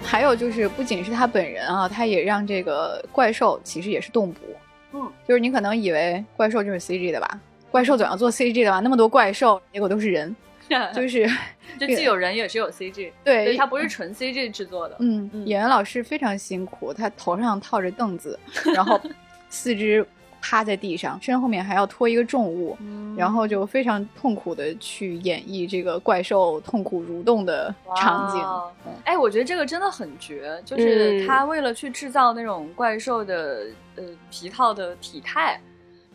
[0.03, 4.41] 还有就是，不仅是他本人啊，他也让这个怪兽其实也是动捕。
[4.93, 7.39] 嗯，就是你可能以为怪兽就是 CG 的吧，
[7.71, 10.35] 怪兽总要做 CG 的吧，那么多怪兽，结果都是人，
[10.93, 11.31] 就是
[11.79, 14.97] 就既有人也是有 CG，对对，它不是纯 CG 制作的。
[15.01, 18.39] 嗯，嗯演员老师非常辛苦，他头上套着凳子，
[18.75, 19.01] 然后
[19.51, 20.07] 四肢
[20.41, 28.41] 趴在地上，身后面还要拖一个重物，嗯然后就非常痛苦的去演绎这个怪兽痛苦蠕动的场景。
[28.41, 28.73] 哇
[29.05, 35.61] 哎，我觉得这个真的很绝，就是嗯他为了去制造那种怪兽的呃皮套的体态，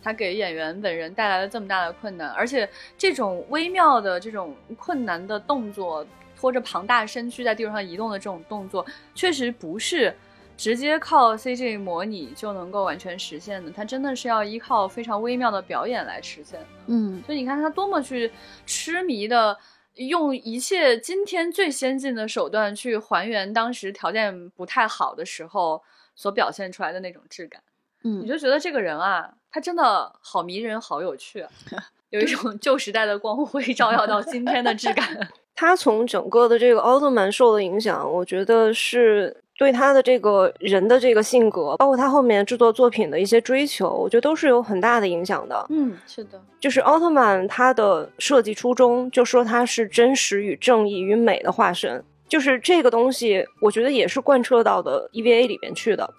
[0.04, 8.86] 他给演员本人带来了这么大的困难，而且这种微妙的这种困难的动作，拖着庞大身躯在地上移动的这种动作，
[9.16, 10.13] 确实不是。
[10.56, 16.68] 直接靠 CG 模拟就能够完全实现的，它真的是要依靠非常微妙的表演来实现的。
[16.86, 18.32] 嗯，所以你看他多么去
[18.63, 19.58] 痴迷的
[19.96, 25.82] 用一切今天最先进的手段去还原当时条件不太好的时候
[26.13, 27.60] 所表现出来的那种质感，
[28.04, 31.50] 嗯你就觉得这个人啊，他真的好迷人，好有趣啊，
[32.10, 35.08] 有一种旧时代的光辉 照耀到今天的质感。
[35.56, 45.63] 他从整个的这个奥特曼受的影响，我觉得是对他的这个人的这个性格，包括他后面制作作品的一些追求，我觉得都是有很大的影响的。
[45.70, 56.12] 嗯，是的，就是奥特曼他的设计初衷，就说他是真实与正义与美的化身，就是这个东西，我觉得也是贯彻到的 EVA 里面去的。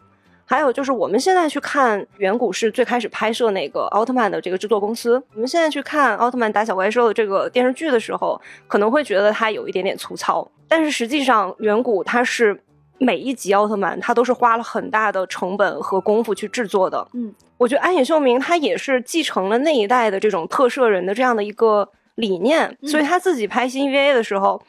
[0.46, 12.62] 还有就是我们现在去看远古是最开始拍摄那个奥特曼的这个制作公司，我们现在去看奥特曼打小怪兽的这个电视剧的时候，可能会觉得它有一点点粗糙，但是实际上远古它是
[12.98, 17.09] 每一集奥特曼它都是花了很大的成本和功夫去制作的。
[17.14, 24.62] 嗯，我觉得安野秀明他也是继承了那一代的这种特摄人的这样的一个理念，所以他自己拍新 EVA 的时候。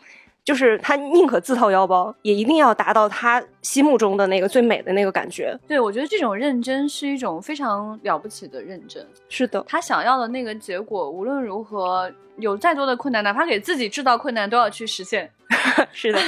[0.45, 5.59] 就是他宁可自掏腰包，也一定要达到他心目中的那个最美的那个感觉。
[5.67, 9.03] 对我觉得这种认真是一种非常了不起的认真。
[9.27, 15.27] 是的，他想要的那个结果，无论如何有再多的困难，哪怕给自己制造困难，都要去实现。
[15.91, 16.19] 是的，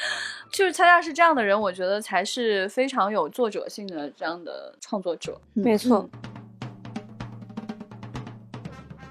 [0.50, 5.38] 就是恰恰是这样的人，我觉得才是非常有作者性的这样的创作者。
[5.52, 6.08] 没错。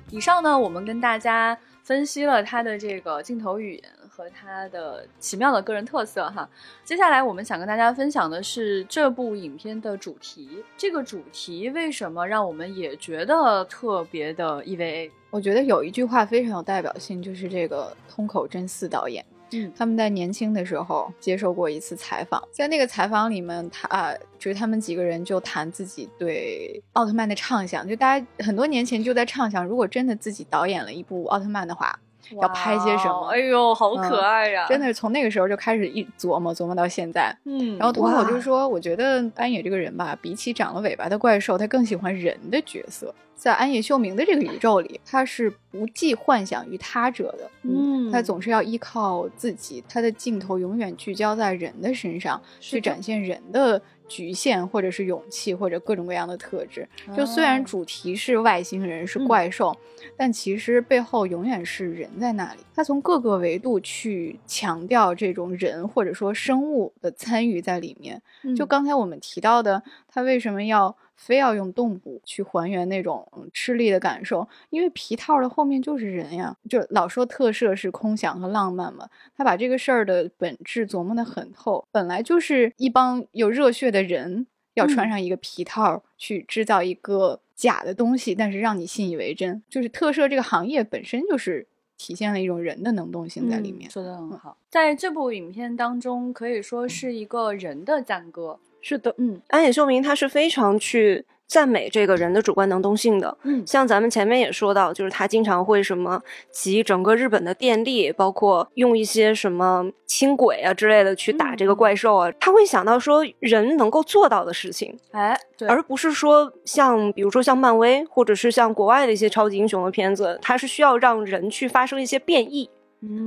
[0.10, 3.84] 以上呢，我们跟大家分析了他的这个镜头语言
[4.16, 6.48] 和他的奇妙的个人特色哈。
[6.86, 10.64] 接下来我们想跟大家分享的是这部影片的主题。
[10.78, 15.12] 这个主题为什么让我们也觉得特别的 EVA？
[15.32, 19.26] 我觉得有一句话非常有代表性，就是这个通口真嗣导演。
[19.52, 31.98] 嗯他们在年轻的时候接受过一次采访，在那个采访里面，他、啊就是他们几个人就谈自己对奥特曼的畅想，就大家很多年前就在畅想，如果真的自己导演了一部奥特曼的话，
[32.42, 37.36] 要拍些什么哇哎呦，好可爱呀、真的是从那个时候就开始一琢磨琢磨到现在。
[37.46, 43.14] 嗯，然后通口哇就说：“我觉得安野这个人吧，比起长了尾巴的怪兽，他更喜欢人的角色。
[43.36, 47.52] 在安野秀明的这个宇宙里，他是不计幻想于他者的。
[47.64, 56.88] 嗯他总是要依靠自己，他的镜头永远聚焦在人的身上，去展现人的局限，或者是勇气，或者各种各样的特质。
[57.16, 59.76] 就虽然哦主题是外星人是嗯怪兽，
[60.16, 62.60] 但其实背后永远是人在那里。
[62.74, 68.22] 他从各个维度去强调这种人或者说生物的参与在里面。
[68.44, 74.48] 嗯就刚才我们提到的，他为什么要非要用动捕去还原那种嗯吃力的感受？
[74.70, 91.66] 因为皮套的后面就是人呀，就老说特摄是空想和浪漫嘛，他把这个事儿的本质琢磨得很透，本来就是一帮有热血的人要穿嗯上一个皮套去制造一个假的东西，但是让你信以为真，就是特摄这个行业本身就是
[91.98, 93.90] 体现了一种人的能动性在里面。
[93.90, 94.58] 嗯说的很好。
[94.70, 98.60] 在这部影片当中，可以说是一个人的赞歌。
[98.88, 99.16] 是的。
[99.18, 103.36] 嗯安野秀明他是非常去赞美这个人的主观能动性的。
[103.42, 106.22] 嗯像咱们前面也说到，就是他经常会什么
[106.52, 122.70] 集整个日本的电力，包括用一些什么轻轨啊之类的去打这个怪兽啊，他会想到说人能够做到的事情，哎，对，而不是说像比如说像漫威或者是像国外的一些超级英雄的片子，它是需要让人去发生一些变异，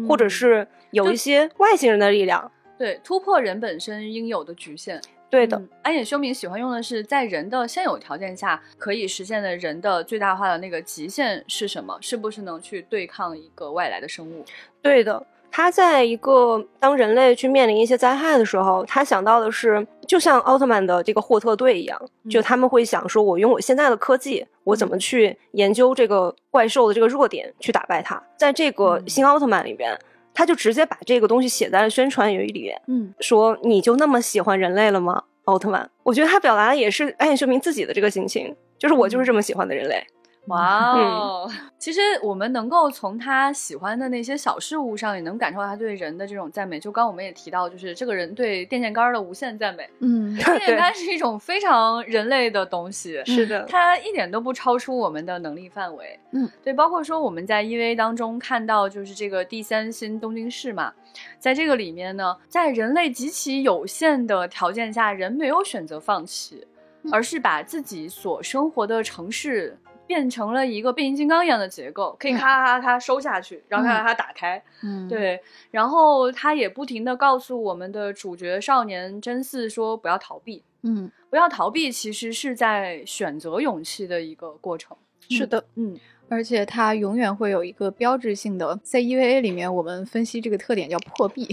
[0.08, 2.50] 或者嗯是有一些外星人的力量。
[2.78, 5.00] 对突破人本身应有的局限。
[5.30, 11.96] 对的，嗯安野修明喜欢用的是在人的现有条件下可以实现的人的最大化的那个极限是什么？
[12.00, 14.44] 是不是能去对抗一个外来的生物？
[14.82, 15.26] 对的。
[15.50, 21.98] 他在一个当人类去面临一些灾害的时候，他想到的是，就像奥特曼的这个霍特队一样，
[22.30, 28.22] 就嗯他们会想说，我用我现在的科技，我怎么去研究这个怪兽的这个弱点，去打败它。
[28.36, 29.98] 在这个嗯新奥特曼里边，
[30.38, 35.90] 他就直接把这个东西写在了宣传语里面，嗯，说你就那么喜欢人类了吗，奥特曼？
[36.04, 40.00] 我觉得他表达的也是暗夜秀明自己的这个心情，就是我就是这么喜欢的人类。
[40.48, 41.50] 哇哦！
[41.78, 46.80] 其实我们能够从他喜欢的那些小事物上，也能感受到他对人的这种赞美。
[46.80, 49.88] 就刚我们也提到，就是这个人对电线杆的无限赞美。
[50.00, 56.18] 嗯，电线杆是一种非常人类的东西，是的，它一点都不超出我们的能力范围。
[56.32, 60.92] 嗯，对，包括说我们在 EVA 当中看到，就是这个第三新东京市嘛，
[61.38, 66.66] 在这个里面呢，在人类极其有限的条件下，人没有选择放弃，
[67.02, 69.78] 嗯而是把自己所生活的城市。
[70.08, 75.40] 变成了一个变形金刚一样的结构，可以咔咔咔咔收下去，然后咔咔咔打开，嗯，对，
[75.70, 84.96] 然后他也不停的告诉我们的主角少年真嗣说不要逃避，嗯，不要逃避，其实是在选择勇气的一个过程。
[85.28, 85.94] 是的，嗯，
[86.30, 91.46] 而且它永远会有一个标志性的，在 EVA 里面，我们分析这个特点叫破壁。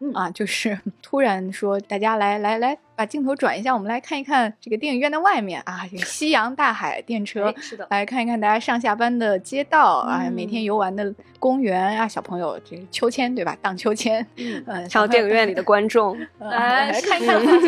[0.00, 13.56] 嗯啊，就是突然说，大家来来来，把镜头转一下，我们来看一看这个电影院的外面啊，这个夕阳、大海、电车哎，是的，来看一看大家上下班的街道啊，每天嗯游玩的公园啊，小朋友这个秋千对吧？
[13.60, 17.60] 荡秋千，嗯嗯，还有电影院里的观众，来看看一看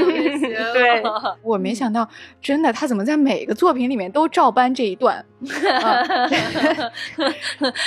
[0.73, 1.03] 对
[1.43, 2.09] 我没想到，
[2.41, 5.25] 真的，他怎么在每个作品里面都照搬这一段？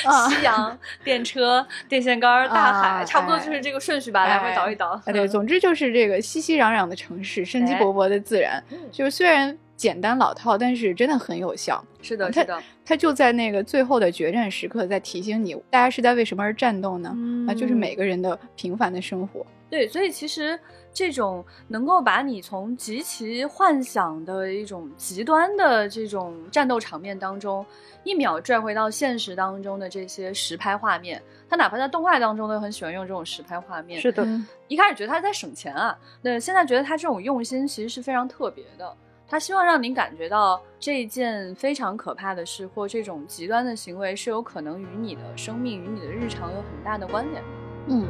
[0.06, 4.90] 啊夕阳、电车、 电线杆、大海，啊差不多就是这个顺序吧，来回倒一倒。
[4.90, 8.78] 啊，对，总之就是这个熙熙攘攘的城市，生机哎勃勃的自然，嗯。
[8.92, 11.82] 就是虽然简单老套，但是真的很有效。
[12.02, 17.16] 是的，它是的，它就在那个最后的决战时刻，在提醒你，大家是在为什么而战斗呢？
[17.48, 19.46] 啊，就是每个人的平凡的生活。
[19.70, 20.60] 对，所以其实
[20.92, 27.66] 这种能够把你从极其幻想的一种极端的这种战斗场面当中，
[28.04, 34.02] 一秒拽回到现实当中的这些实拍画面，他哪怕在动画当中都很喜欢用这种实拍画面。
[34.02, 38.98] 是的，嗯一开始觉得他在省钱啊，那，现在觉得他这种用心其实是非常特别的。
[39.32, 47.50] 他希望让您感觉到这件非常可怕的事或这种极端的行为是有可能与你的生命、与你的日常有很大的关联的。
[47.90, 48.10] 嗯，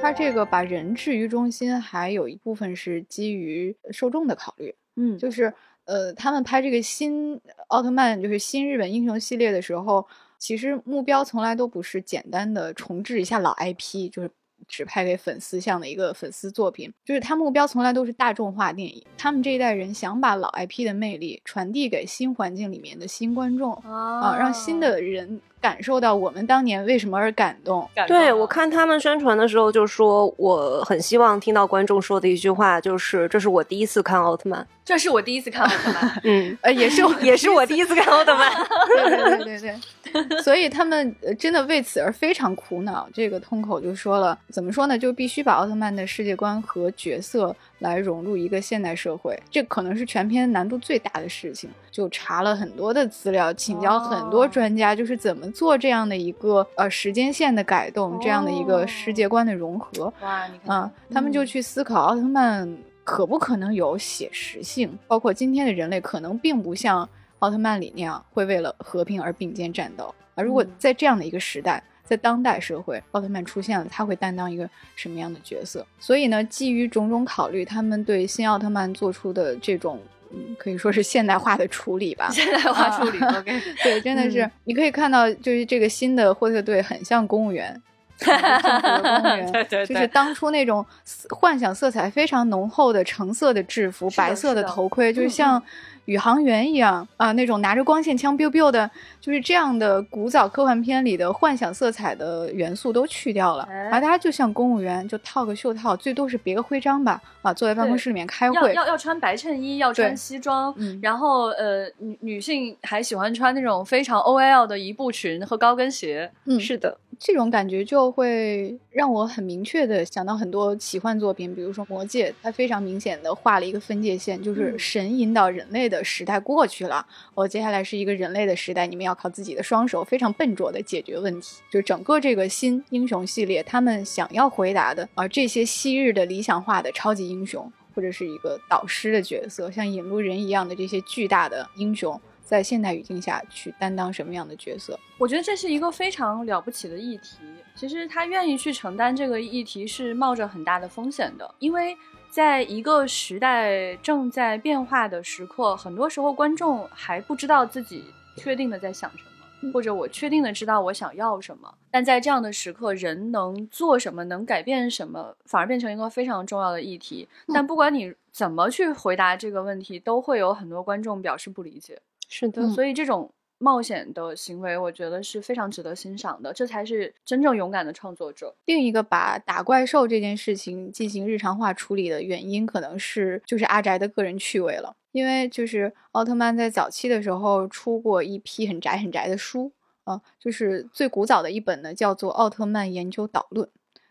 [0.00, 4.74] 他这个把人置于中心，还有一部分是基于受众的考虑。
[4.96, 5.52] 嗯就是
[5.84, 10.06] 呃，他们拍这个新奥特曼，就是新日本英雄系列的时候，
[10.38, 14.30] 其实目标从来都不是简单的重置一下老 IP，就是
[14.66, 19.04] 只拍给粉丝向的一个粉丝作品，就是他目标从来都是大众化电影。
[19.16, 27.88] 他们这一代人想把老 IP 的魅力传递给新环境里面的新观众啊，让新的人感受到我们当年为什么而感动。
[27.94, 34.66] 感动对我看他们宣传的时候就说，我很希望听到观众说的一句话，就是这是我第一次看奥特曼。
[34.84, 38.50] 这是我第一次看奥特曼， 嗯，呃，也是也是我第一次看奥特曼。
[38.86, 39.74] 对对对对对，
[40.42, 43.08] 所以他们呃真的为此而非常苦恼。
[43.12, 44.98] 这个通口就说了，怎么说呢？
[44.98, 51.68] 就必须把奥特曼的世界观和角色来融入一个现代社会，这可能是全篇难度最大的事情。
[51.90, 60.12] 就查了很多的资料，请教很多哦专家，就是怎么做这样的一个呃时间线的改动，这样的一个世界观的融合。
[60.20, 62.68] 哇，你看，啊，他们就嗯去思考奥特曼
[63.02, 67.08] 可不可能有写实性，包括今天的人类可能并不像
[67.40, 70.14] 奥特曼里那样会为了和平而并肩战斗。
[70.34, 75.86] 而如果嗯在这样的一个时代，在当代社会，奥特曼出现了，他会担当一个什么样的角色？
[75.98, 80.00] 所以呢，基于种种考虑，他们对新奥特曼做出的这种。
[80.30, 82.28] 嗯，可以说是现代化的处理吧。
[82.32, 87.80] 现代化处理啊，OK， 对，真的是、嗯你可以看到，就是这个新的霍特队很像公务员，
[88.18, 90.84] 政府的公务员， 对对对就是当初那种
[91.30, 95.62] 幻想色彩非常浓厚的橙色的制服、白色的头盔，就像
[96.08, 98.90] 宇航员一样啊，那种拿着光线枪 biu biu 的，
[99.20, 116.30] 就是这样的古早科幻片里的幻想色彩的元素都去掉了，哎而大家就像公务员，就套个袖套，最多是别个徽章吧，啊，坐在办公室里面开会，要要穿白衬衣，要穿西装，嗯然后呃，女女性还喜欢穿那种非常 OL 的一步裙和高跟鞋。
[116.46, 131.60] 嗯，是的，这种感觉就会让我很明确的想到很多奇幻作品，比如说《魔戒》，它非常明显的画了一个分界线，就是嗯神引导人类的时代过去了，我、接下来是一个人类的时代，你们要靠自己的双手非常笨拙的解决问题。
[131.70, 142.20] 就整个这个新英雄系列，他们想要回答的啊，这些昔日的理想化的超级英雄，或者是一个导师的角色，像引路人一样的这些巨大的英雄。
[142.44, 144.98] 在现代语境下去担当什么样的角色？
[145.18, 147.36] 我觉得这是一个非常了不起的议题。
[147.74, 151.94] 其实他愿意去承担这个议题，是冒着很大的风险的，因为
[152.30, 158.04] 在一个时代正在变化的时刻，很多时候观众还不知道自己
[158.36, 159.24] 确定的在想什
[159.62, 161.74] 么，或者我确定的知道我想要什么。
[161.90, 167.26] 但在这样的时刻，人能做什么，能改变什么，反而变成一个非常重要的议题。
[167.52, 171.98] 但不管你怎么去回答这个问题，都会有很多观众表示不理解。
[172.28, 178.54] 是的，嗯所以这种冒险的行为，我觉得是非常值得欣赏的，这才是真正勇敢的创作者。
[178.64, 184.96] 另一个把打怪兽这件事情进行日常化处理的原因，可能是就是阿宅的个人趣味了。
[185.12, 189.72] 因为就是奥特曼在早期的时候出过一批很宅很宅的书
[190.04, 193.66] 啊、就是最古早的一本呢叫做《奥特曼研究导论》，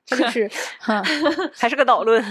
[0.06, 1.02] 它就是 哈、
[1.56, 2.24] 还是个导论。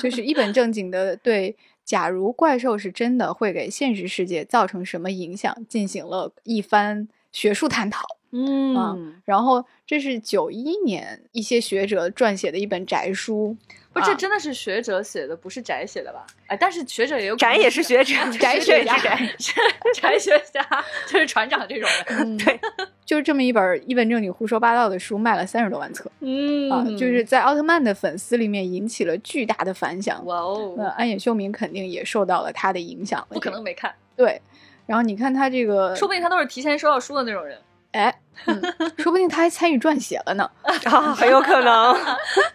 [0.00, 1.56] 就是一本正经的对，
[1.90, 8.04] 假如怪兽是真的，会给现实世界造成什么影响，进行了一番学术探讨。
[8.30, 13.56] 嗯，然后这是九一年一些学者撰写的一本宅书，
[13.92, 16.24] 不，这啊真的是学者写的，不是宅写的吧？
[16.46, 19.62] 哎，但是学者也有可能宅也是学者， 宅学家学者也是宅。
[19.94, 21.88] 是宅学家，就是船长这种
[22.38, 22.60] 对，
[23.04, 30.24] 就是这么一本一本正经胡说八道的书，卖了三十多万册嗯啊，就是在奥特曼的粉丝里面引起了巨大的反响。
[30.26, 34.40] 哇哦，那安野秀明肯定也受到了他的影响，不可能没看，对。
[34.86, 37.56] 然后你看他这个，说不定他都是提前收到书的那种人。
[37.92, 38.14] 哎，
[38.46, 38.62] 嗯，
[38.98, 40.48] 说不定他还参与撰写了呢。
[40.84, 41.96] 啊，很有可能。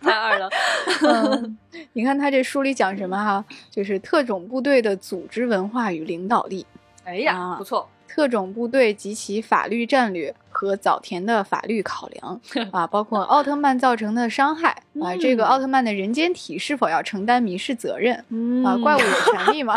[0.02, 0.50] 太二了，
[1.04, 1.58] 嗯，
[1.94, 3.44] 你看他这书里讲什么哈？
[3.70, 6.66] 就是特种部队的组织文化与领导力，
[7.04, 12.40] 哎呀，啊不错，特种部队及其法律战略和早田的法律考量
[12.72, 14.70] 啊，包括奥特曼造成的伤害
[15.02, 18.78] 啊，这个嗯奥特曼的人间体是否要承担民事责任嗯啊？
[18.78, 19.76] 怪物有权利吗？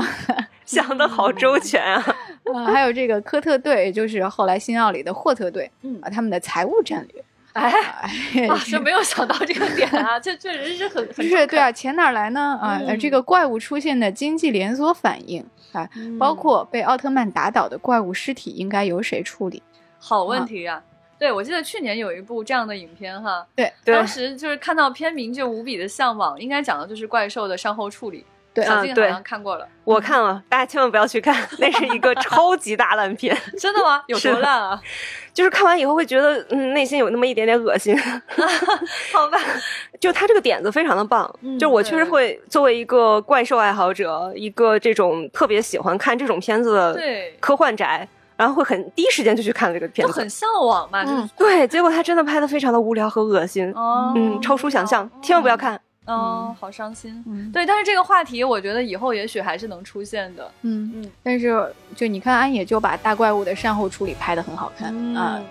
[0.65, 2.17] 想的好周全啊！
[2.55, 7.25] 啊，还有这个科特队，就是后来新奥里的霍特队嗯啊，他们的财务战略。
[7.55, 7.71] 哎。
[7.71, 12.59] 哎，啊， 没有想到这个点啊，这确实是很很就是对啊，钱哪儿来呢？
[12.61, 19.63] 啊，这个怪物出现的经济连锁反应啊，嗯包括被奥特曼打倒的怪物尸体应该由谁处理？
[19.99, 20.81] 好问题啊、
[21.19, 28.25] 对，我记得去年有一部这样的影片哈，对对当时就是看到片名就无比的向往，应该讲的就是怪兽的善后处理。
[28.61, 33.37] 对小静好嗯对像看过了，我看了，大家千万不要去看，那是一个 超级大烂片。
[33.59, 34.03] 真的吗？
[34.09, 34.81] 有多烂啊？
[35.33, 37.97] 就是看完以后会觉得，嗯，内心有那么一点点恶心。
[39.13, 39.39] 好吧，
[40.01, 47.01] 就他这个点子非常的棒，嗯就我确实会作为一个怪兽爱好者，一个这种特别喜欢看这种片子的
[47.39, 48.07] 科幻宅，
[48.37, 50.29] 然后会很第一时间就去看这个片子就很。
[50.29, 51.05] 向往嘛，
[51.37, 55.81] 对，结果他真的拍的非常的无聊和恶心，哦，嗯，超出想象，千万不要看。
[56.09, 57.23] 哦，好伤心。
[57.27, 60.51] 嗯，对，但是这个话题，我觉得以后也许还是能出现的。
[60.63, 60.91] 嗯。
[60.97, 61.11] 嗯。
[61.23, 65.15] 但是就你看安野就把大怪物的善后处理拍的很好看、嗯。
[65.15, 65.43] 啊。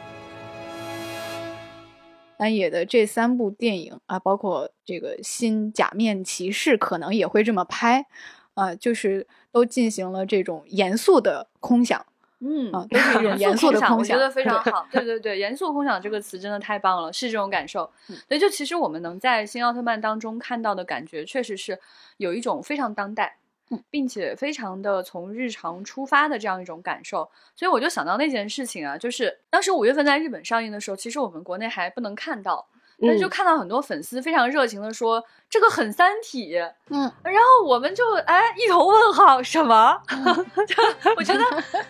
[2.38, 8.06] 安野的这三部电影啊，包括这个新假面骑士，可能也会这么拍
[8.54, 12.06] 啊，就是都进行了这种严肃的空想
[12.40, 14.88] 嗯啊，都是一种严肃的空空想，我觉得非常好。
[14.92, 18.16] 对对对，严肃空想这个词真的太棒了，是这种感受嗯。
[18.28, 21.80] 所以就其实我们能在新奥特曼当中看到的感觉，确实是
[22.18, 23.38] 有一种非常当代。
[23.70, 32.66] 嗯并且非常的从日常出发的这样一种感受，所以我就想到那件事情啊，就是当时五月份在日本上映的时候，其实我们国内还不能看到，
[33.02, 36.58] 但是就嗯看到很多粉丝非常热情的说这个很三体，
[36.88, 40.02] 嗯，然后我们就哎一头问号，什么？
[40.66, 41.84] 就我觉得，哎，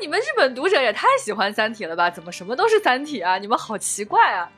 [0.00, 2.10] 你们日本读者也太喜欢三体了吧？
[2.10, 3.38] 怎么什么都是三体啊？
[3.38, 4.50] 你们好奇怪啊！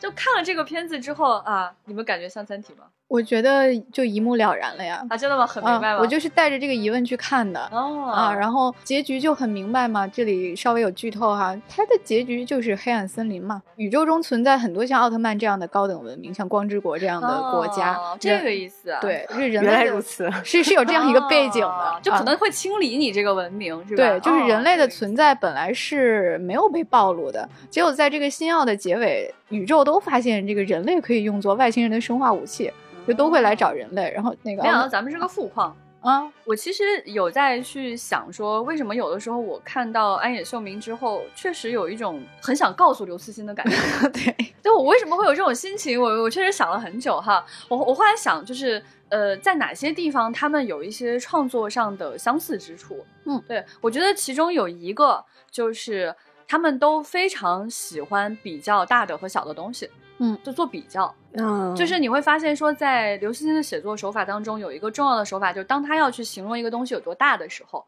[0.00, 2.84] 就看了这个片子之后啊，你们感觉像三体吗？
[3.06, 5.04] 我觉得就一目了然了呀。
[5.08, 5.46] 啊，真的吗？
[5.46, 5.96] 很明白吗？
[5.96, 7.60] 啊我就是带着这个疑问去看的。
[7.70, 13.62] 哦啊，然后结局就很明白嘛，这里稍微有剧透哈，它的结局就是黑暗森林嘛。
[13.76, 19.00] 宇宙中存在很多像奥特曼这样的高等文明，像光之国这样的国家，哦这个意思啊。
[19.00, 24.02] 对， 是人原来类如此，是是有这样一个背景的，哦就可啊能会清理你这个文明，是吧？
[24.02, 32.72] 对，就是人类的哦存在本来是没有被暴露的，结果在这个新奥的结尾，宇宙都发现这个人类可以用作外星人的生化武器，
[33.06, 34.10] 就都会来找人类。
[34.12, 35.76] 然后那个没想到咱们是个富矿。
[36.00, 43.74] 啊，我其实有在去想说，为什么有的时候我看到安野秀明之后，确实有一种很想告诉刘慈欣的感觉。
[44.12, 45.98] 对，对我为什么会有这种心情？
[45.98, 47.42] 我我确实想了很久哈。
[47.70, 53.02] 我我后来想，就是呃，在哪些地方他们有一些创作上的相似之处？
[53.24, 56.14] 嗯，对我觉得其中有一个就是
[56.46, 59.88] 他们都非常喜欢比较大的和小的东西。
[60.18, 67.84] 嗯，就做比较，嗯，就是你会发现说，在刘慈欣的写作手法当中，有一个重要的手法，就是当他要去形容一个东西有多大的时候，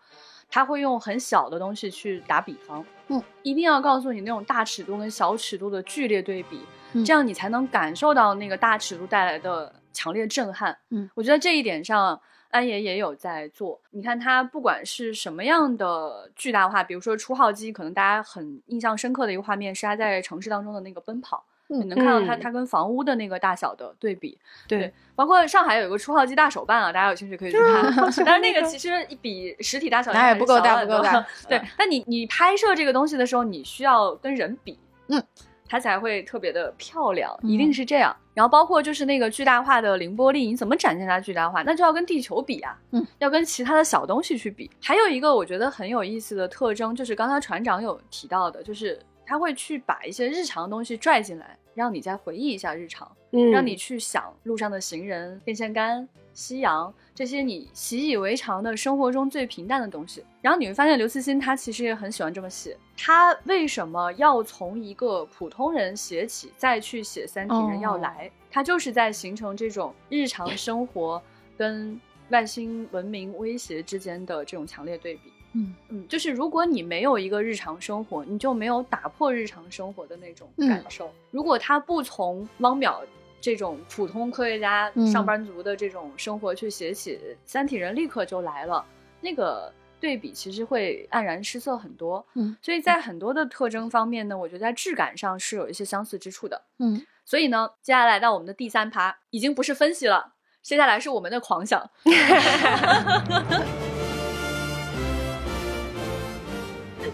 [0.51, 2.85] 他会用很小的东西去打比方。
[3.09, 6.61] 嗯，一定要告诉你那种大尺度跟小尺度的剧烈对比，
[6.95, 10.77] 嗯这样你才能感受到那个大尺度带来的强烈震撼。
[10.91, 12.21] 嗯，我觉得这一点上。
[12.49, 24.39] 安爷也有在做，你看他不管是什么样的巨大化，比如说初号机，可能大家很印象深刻的一个画面是他在城市当中的那个奔跑，嗯你能看到它嗯它跟房屋的那个大小的对比。
[24.69, 27.93] 对，包括上海有一个初号机大手办啊，大家有兴趣可以去看。
[28.25, 35.23] 但是那个其实比实体大小那也不够大不够大对嗯，但你你拍摄这个东西的时候，你需要跟人比，嗯，
[35.69, 38.15] 它才会特别的漂亮，嗯一定是这样。
[38.35, 41.63] 然后包括就是那个巨大化的凌波丽，你怎么展现它巨大化？
[41.63, 44.71] 那就要跟地球比啊，嗯，要跟其他的小东西去比。
[44.83, 53.11] 还有一个我觉得很有意思的特征，就是刚才船长有提到的，就是他会去把一些日常的东西拽进来，让你再回忆一下日常。
[53.33, 60.25] 嗯让你去想路上的行人、电线杆、夕阳这些你习以为常的生活中最平淡的东西。
[60.41, 62.79] 然后你会发现，刘慈欣他其实也很喜欢这么写。
[62.97, 68.31] 他为什么要从一个普通人写起，再去写三体人要来？
[68.51, 71.21] 他就是在形成这种日常生活
[71.59, 72.01] 跟
[72.31, 75.33] 外星文明威胁之间的这种强烈对比。
[75.57, 81.11] 嗯嗯，就是如果你没有一个日常生活，你就没有打破日常生活的那种感受。
[81.31, 83.01] 如果他不从汪淼
[83.41, 88.85] 这种普通科学家、嗯上班族的这种生活去写起，三体人立刻就来了，
[89.21, 92.25] 那个对比其实会黯然失色很多。
[92.35, 96.61] 嗯，所以在很多的特征方面呢，我觉得在质感上是有一些相似之处的。
[96.81, 101.89] 嗯，所以呢，接下来到我们的第三趴，已经不是分析了，接下来是我们的狂想。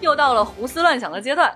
[0.05, 1.53] 又到了胡思乱想的阶段，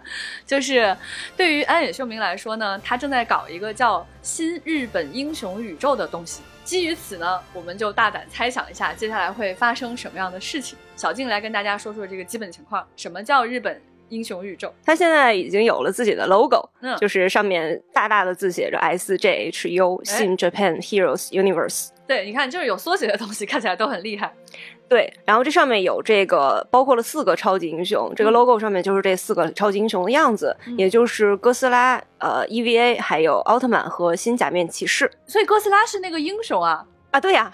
[0.46, 0.96] 就是
[1.36, 6.42] 对于安野秀明来说呢，他正在搞一个叫“新日本英雄宇宙”的东西。
[6.64, 10.76] 基于此呢，我们就大胆猜想一下，接下来会发生什么样的事情。
[10.96, 14.72] 小静来跟大家说说这个基本情况，什么叫日本英雄宇宙？
[14.84, 21.90] 他现在已经有了自己的 logo，、嗯就是上面大大的字写着 SJHU 哎新 Japan Heroes Universe。
[22.06, 24.32] 对，你看，就是有缩写的东西，看起来都很厉害。
[24.88, 36.84] 对，然后这上面有这个包括了四个超级英雄，这个嗯 logo 上面就是这四个超级英雄的样子，嗯也就是哥斯拉、呃 EVA 还有奥特曼和新假面骑士所以哥斯拉是那个英雄啊。
[37.10, 37.50] 啊，对呀，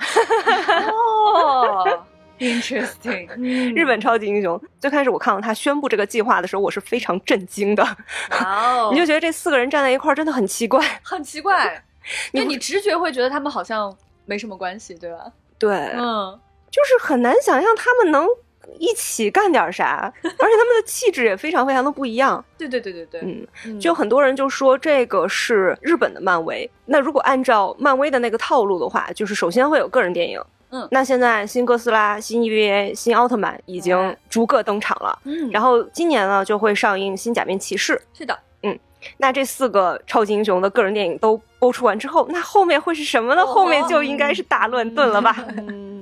[0.91, 2.05] 哦，
[2.39, 3.29] interesting。
[3.37, 4.61] 嗯日本超级英雄。
[4.81, 7.83] 最开始我看到他宣布这个计划的时候，我是非常震惊的，
[8.43, 10.85] 哇哦，你就觉得这四个人站在一块儿真的很奇怪。
[11.03, 11.83] 很奇怪，
[12.33, 13.95] 你就你直觉会觉得他们好像
[14.27, 15.33] 没什么关系，对吧？
[15.59, 16.37] 对，嗯，
[16.73, 18.27] 就是很难想象他们能
[18.79, 22.45] 一起干点啥， 而且他们的气质也非常非常的不一样。
[22.59, 26.69] 对对对对对，嗯，嗯就很多人就说这个是日本的漫威。
[26.87, 30.43] 那如果按照漫威的那个套路的话，就是首先会有个人电影。
[30.75, 38.01] 嗯那现在新哥斯拉、新 EVA、新奥特曼已经哎逐个登场了，嗯，然后今年呢就会上映新假面骑士。
[38.15, 38.79] 是的，嗯
[39.19, 43.43] 那这四个超级英雄的个人电影都播出完之后，那后面会是什么呢？
[43.43, 45.37] 哦后面就应该是大乱炖了吧？
[45.59, 46.02] 嗯。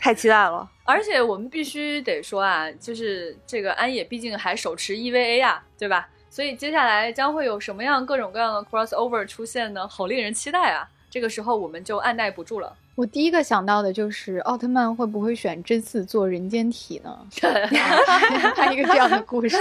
[0.02, 0.68] 太期待了。
[0.84, 6.08] 而且我们必须得说啊，就是这个安野毕竟还手持 EVA 啊，对吧？
[6.28, 9.86] 所以接下来将会有什么样各种各样的 crossover 出现呢？
[9.86, 10.88] 好令人期待啊！
[11.10, 12.72] 这个时候我们就按耐不住了。
[12.94, 17.18] 我第一个想到的就是奥特曼会不会选真嗣做人间体呢？
[18.54, 19.56] 看一个这样的故事。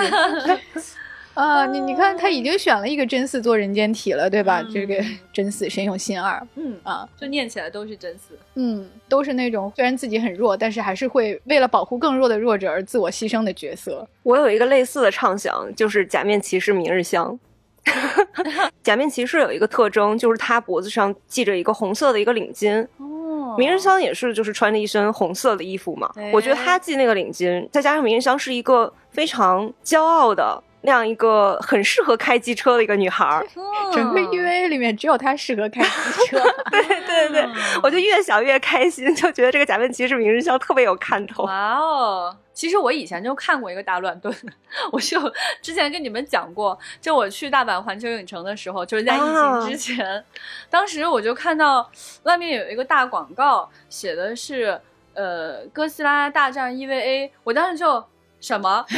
[1.39, 4.61] 啊，你你看，他已经选了一个真嗣做人间体了，对吧？
[4.61, 8.33] 嗯这个真嗣神勇信二嗯，啊，就念起来都是真嗣。
[8.55, 14.05] 嗯，都是那种虽然自己很弱，但是还是会为了保护更弱的弱者而自我牺牲的角色。
[14.23, 17.39] 我有一个类似的畅想，就是假面骑士明日香。
[18.83, 22.85] 假面骑士有一个特征，就是他脖子上系着一个红色的一个领巾。
[22.97, 26.11] 哦明日香也是，就是穿着一身红色的衣服嘛。
[26.15, 33.45] 哎我觉得他系那个领巾，再加上明日香是一个非常骄傲的那样一个很适合开机车的一个女孩儿。
[33.93, 35.89] 整个嗯 EVA 里面只有她适合开机
[36.27, 36.39] 车。
[36.71, 37.49] 对对对，
[37.83, 41.43] 我就越想越开心，就觉得这个假面骑士明日香特别有看头。
[41.43, 42.35] 哇哦！
[42.53, 44.35] 其实我以前就看过一个大乱炖，
[44.91, 45.17] 我就
[45.61, 50.23] 之前跟你们讲过，就我去大阪环球影城的时候，就是在疫情之前，
[50.69, 51.89] 当时我就看到
[52.23, 54.79] 外面有一个大广告，写的是
[55.13, 58.03] 呃哥斯拉大战 EVA，我当时就
[58.39, 58.85] 什么，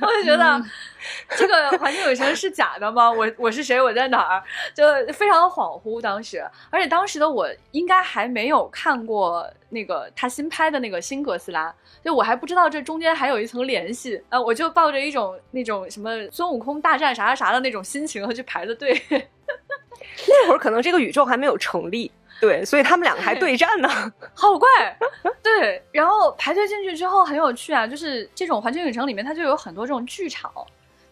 [0.00, 0.62] 我就觉得。
[1.36, 3.10] 这个环球影城是假的吗？
[3.12, 3.80] 我我是谁？
[3.80, 4.42] 我在哪儿？
[4.74, 4.82] 就
[5.12, 11.72] 非常恍惚当时，而且当时的我应该还没有看过那个他新拍的那个新哥斯拉，
[12.02, 18.98] 就我还不知道这中间还有一层联系啊、呃我就抱着一种那种什么孙悟空大战啥啥啥的那种心情去排的队。
[20.26, 22.10] 那会儿可能这个宇宙还没有成立，
[22.40, 23.88] 对，所以他们两个还对战呢。
[24.34, 24.68] 好怪，
[25.42, 25.82] 对。
[25.92, 30.52] 然后排队进去之后很有趣啊，就是这种环球影城里面它就有很多这种剧场，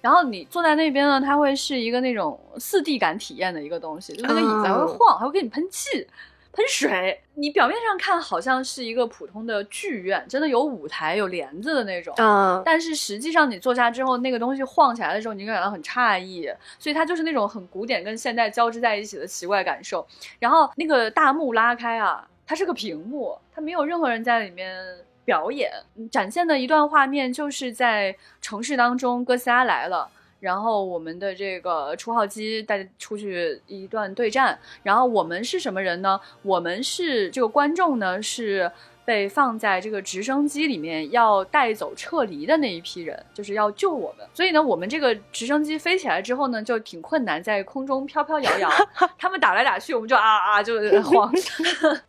[0.01, 6.07] 然后你坐在那边呢，它会是一个那种四 D 感体验的一个东西，就那个椅子还会晃，还会给你喷气。
[6.53, 16.47] 喷水，你表面上看好像是一个普通的剧院，真的有舞台、有帘子的那种，嗯，但是实际上你坐下之后，那个东西晃起来的时候，你就感到很诧异，
[16.79, 20.07] 所以它就是那种很古典跟现代交织在一起的奇怪感受。
[20.39, 24.77] 然后那个大幕拉开啊，它是个屏幕，它没有任何人在里面
[25.25, 30.11] 表演，嗯展现的一段画面就是在城市当中，哥斯拉来了。
[30.43, 36.21] 然后我们的这个出号机带出去一段对战，然后我们是什么人呢？
[36.43, 38.69] 我们是这个观众呢，是
[39.05, 44.27] 被放在这个直升机里面要带走撤离的那一批人，就是要救我们。
[44.33, 48.71] 所以呢，我们这个直升机飞起来之后呢，就挺困难，在空中飘飘摇摇。
[49.19, 51.33] 他们打来打去，我们就啊啊就 慌。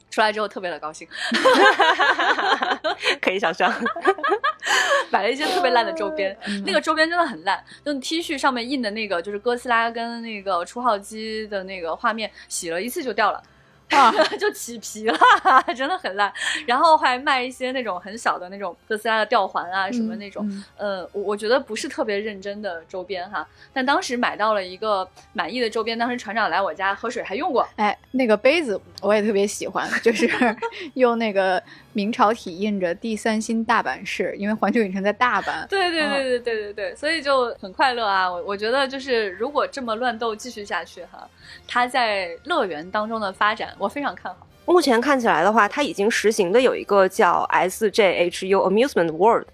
[0.09, 1.07] 出来之后特别的高兴，
[3.19, 3.73] 可以想象。
[5.09, 13.41] 买了一些特别烂的周边，那个周边真的很烂，就 T 恤上面印的那个就是哥斯拉跟那个初号机的那个画面，洗了一次就掉了。
[13.93, 15.17] 啊， 就起皮了，
[15.75, 16.31] 真的很烂。
[16.65, 23.47] 然后还卖一些那种很小的那种哥斯拉的吊环啊，什么那种，嗯呃，我我觉得不是特别认真的周边哈。
[23.71, 27.67] 但当时买到了一个满意的周边，当时船长来我家喝水还用过。
[27.77, 30.29] 哎，那个杯子我也特别喜欢，就是
[30.95, 31.61] 用那个
[31.93, 35.65] 明朝体印着“第三新大阪市”，因为环球影城在大阪。
[35.69, 38.29] 对对对对对对对，所以就很快乐啊！
[38.29, 41.27] 我我觉得就是如果这么乱斗继续下去哈，
[41.67, 44.47] 它在乐园当中的发展，我非常看好。
[44.65, 49.47] 目前看起来的话，它已经实行的有一个叫 SJHU Amusement World，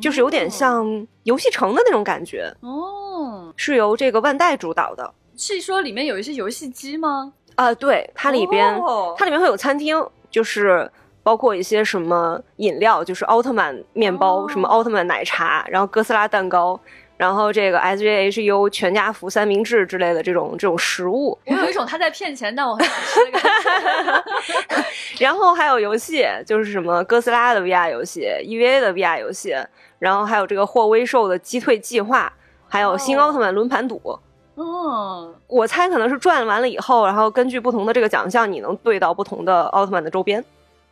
[0.00, 5.12] 就是有点像游戏城的那种感觉，哦，是由这个万代主导的。
[5.36, 7.32] 是说里面有一些游戏机吗？
[7.56, 10.90] 啊、对，它里边、哦它里面会有餐厅，就是
[11.22, 16.78] 包括一些什么饮料，就是奥特曼面包，哦什么奥特曼奶茶，然后哥斯拉蛋糕，
[17.16, 24.82] 然后这个 SJHU 全家福三明治之类的这种这种食物，我有一种他在骗钱，但我很想吃的感觉。
[25.24, 29.54] 然后还有游戏，就是什么哥斯拉的 VR 游戏、EVA 的 VR 游戏，
[30.00, 32.32] 然后还有这个霍威兽的击退计划，
[32.68, 34.18] 还有新奥特曼轮盘赌。
[34.54, 40.44] 哦，我猜可能是转完了以后，然后根据不同的这个奖项，你能对到不同的奥特曼的周边。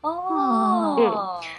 [0.03, 1.13] 哦，嗯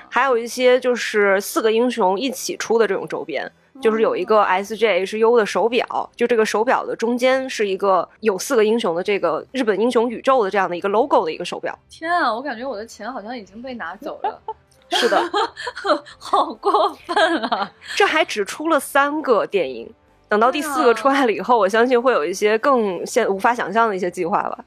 [0.09, 3.49] 还有一些就是四个英雄一起出的这种周边，
[3.81, 11.77] 就是有一个 SJHU 的手表，就这个手表的中间是一个有四个英雄的这个日本英雄宇宙的这样的一个 logo 的一个手表。
[11.89, 14.41] 天啊，我感觉我的钱好像已经被拿走了，
[14.89, 15.21] 是的，
[16.19, 17.71] 好过分啊！
[17.95, 19.89] 这还只出了三个电影，
[20.27, 24.65] 等到第四个出来了以后，我相信会有一些更现无法想象的一些计划吧。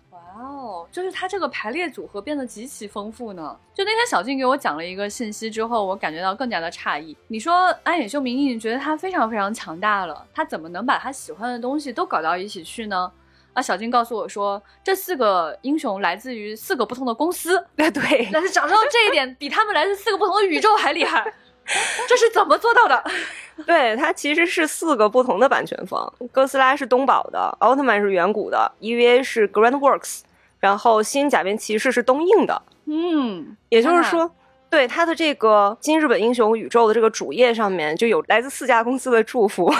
[0.90, 3.56] 就是它这个排列组合变得极其丰富呢。
[3.74, 7.16] 就那天小静给我讲了一个信息之后，我感觉到更加的诧异。
[7.28, 13.10] 你说安野秀明，你觉得他非常非常强大了，他怎么能把他喜欢的东西都搞到一起去呢？
[13.52, 21.22] 啊，小静告诉我说，这四个英雄来自于四个不同的公司，哎，对，但是找到这一点比他们来自四个不同的宇宙还厉害，
[22.08, 23.04] 这是怎么做到的？
[23.64, 30.22] 对，它其实是四个不同的版权方，哥斯拉是东宝的，奥特曼是远古的，EVA 是 Grand Works，
[30.64, 32.62] 然后新假面骑士是东映的。
[32.86, 34.30] 嗯，也就是说，
[34.70, 39.70] 对他的这个《新日本英雄宇宙》的这个主页上面就有来自四家公司的祝福，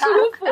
[0.00, 0.06] 祝
[0.38, 0.46] 福，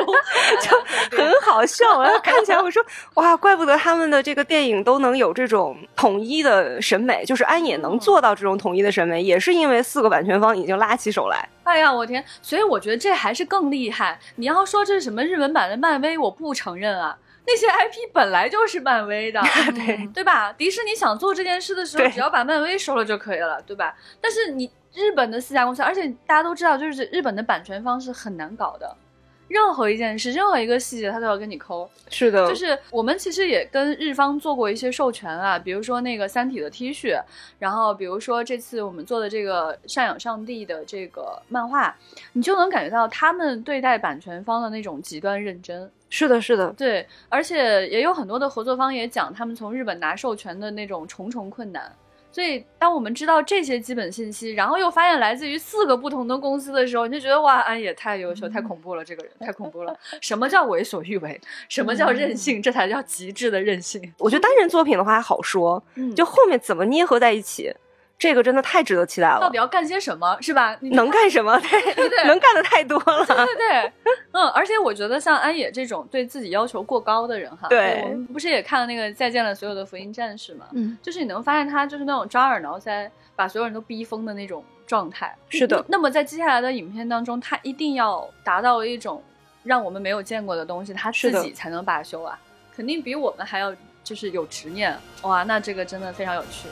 [0.61, 1.99] 就很好笑。
[2.03, 11.49] 然后看起来我说哇，怪不得他们的这个电影都能有这种统一的审美，就是安野能做到这种统一的审美，也是因为四个版权方已经拉起手来。
[11.63, 12.23] 哎呀，我天！
[12.43, 14.19] 所以我觉得这还是更厉害。
[14.35, 17.17] 你要说这是什么日文版的漫威，我不承认啊。
[17.51, 19.41] 那些 IP 本来就是漫威的，
[19.73, 20.53] 对对吧？
[20.53, 23.95] 迪士尼想做这件事的时候，只要把漫威收了就可以了，对吧？
[24.21, 28.95] 但是你日本的四家公司，而且大家都知道，就是日本的版权方是很难搞的，
[29.49, 31.89] 任何一件事，任何一个细节，他都要跟你抠。
[32.09, 37.21] 是的，就是我们其实也跟日方做过一些授权啊，比如说那个《三体》的 T 恤，
[37.57, 41.95] 然后比如说这次我们做的这个赡养上帝的这个漫画，
[42.33, 45.91] 你就能感觉到他们对待版权方的那种极端认真。
[46.09, 51.91] 是的，是的，对，而且也有很多的合作方也讲他们从日本拿授权的那种重重困难。
[52.31, 59.97] 所以，当我们知道这些基本信息，然后又发现来自于四个不同的公司的时候，你就觉得哇，安也太优秀、太恐怖了，这个人太恐怖了。
[60.21, 61.39] 什么叫为所欲为？
[61.67, 62.61] 什么叫任性？
[62.61, 64.13] 这才叫极致的任性。
[64.19, 67.73] 我觉得单人作品的话还好说，嗯就后面怎么捏合在一起，
[68.19, 69.55] 这个真的太值得期待了到底。
[69.57, 70.77] 要干些什么，是吧？
[70.81, 71.57] 你能干什么？
[71.63, 73.25] 对，对对能干的太多了。
[73.25, 85.33] 对对对，嗯，而且我觉得像安野这种对自己要求过高的人哈，对我们不是也看了那个《再见了，所有的福音战士》嘛，嗯，就是你能发现他就是那种抓耳挠腮，把所有人都逼疯的那种状态。
[85.47, 89.23] 是的那么在接下来的影片当中，他一定要达到一种
[89.63, 92.37] 让我们没有见过的东西，他自己才能罢休啊，
[92.75, 94.93] 肯定比我们还要就是有执念。
[95.21, 96.67] 哇，那这个真的非常有趣。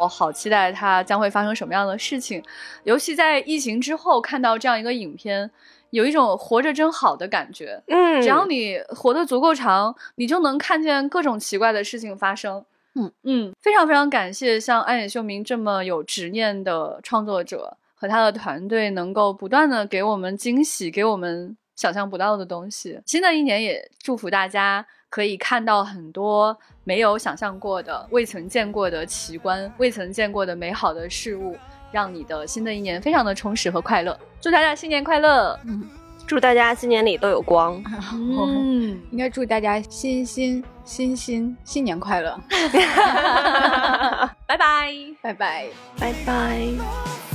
[0.00, 2.42] 我好期待它将会发生什么样的事情，
[2.84, 5.50] 尤其在疫情之后看到这样一个影片，
[5.90, 7.82] 有一种活着真好的感觉。
[7.86, 12.64] 嗯，只要你活得足够长，你就能看见各种奇怪的事情发生。
[12.94, 23.00] 嗯嗯，非常非常感谢像安野秀明这么有执念的创作者和他的团队，能够不断的给我们惊喜，给我们想象不到的东西。
[23.04, 31.56] 新的一年也祝福大家可以看到很多没有想象过的、未曾见过的奇观、未曾见过的美好的事物，
[31.92, 34.18] 让你的新的一年非常的充实和快乐。
[34.40, 35.58] 祝大家新年快乐！
[35.66, 35.86] 嗯
[36.26, 37.82] 祝大家新年里都有光。
[38.14, 39.00] 嗯。
[39.10, 42.38] 应该祝大家新新新新新年快乐，
[44.46, 44.94] 拜拜。
[45.20, 45.66] 拜拜。
[45.98, 46.60] 拜拜。「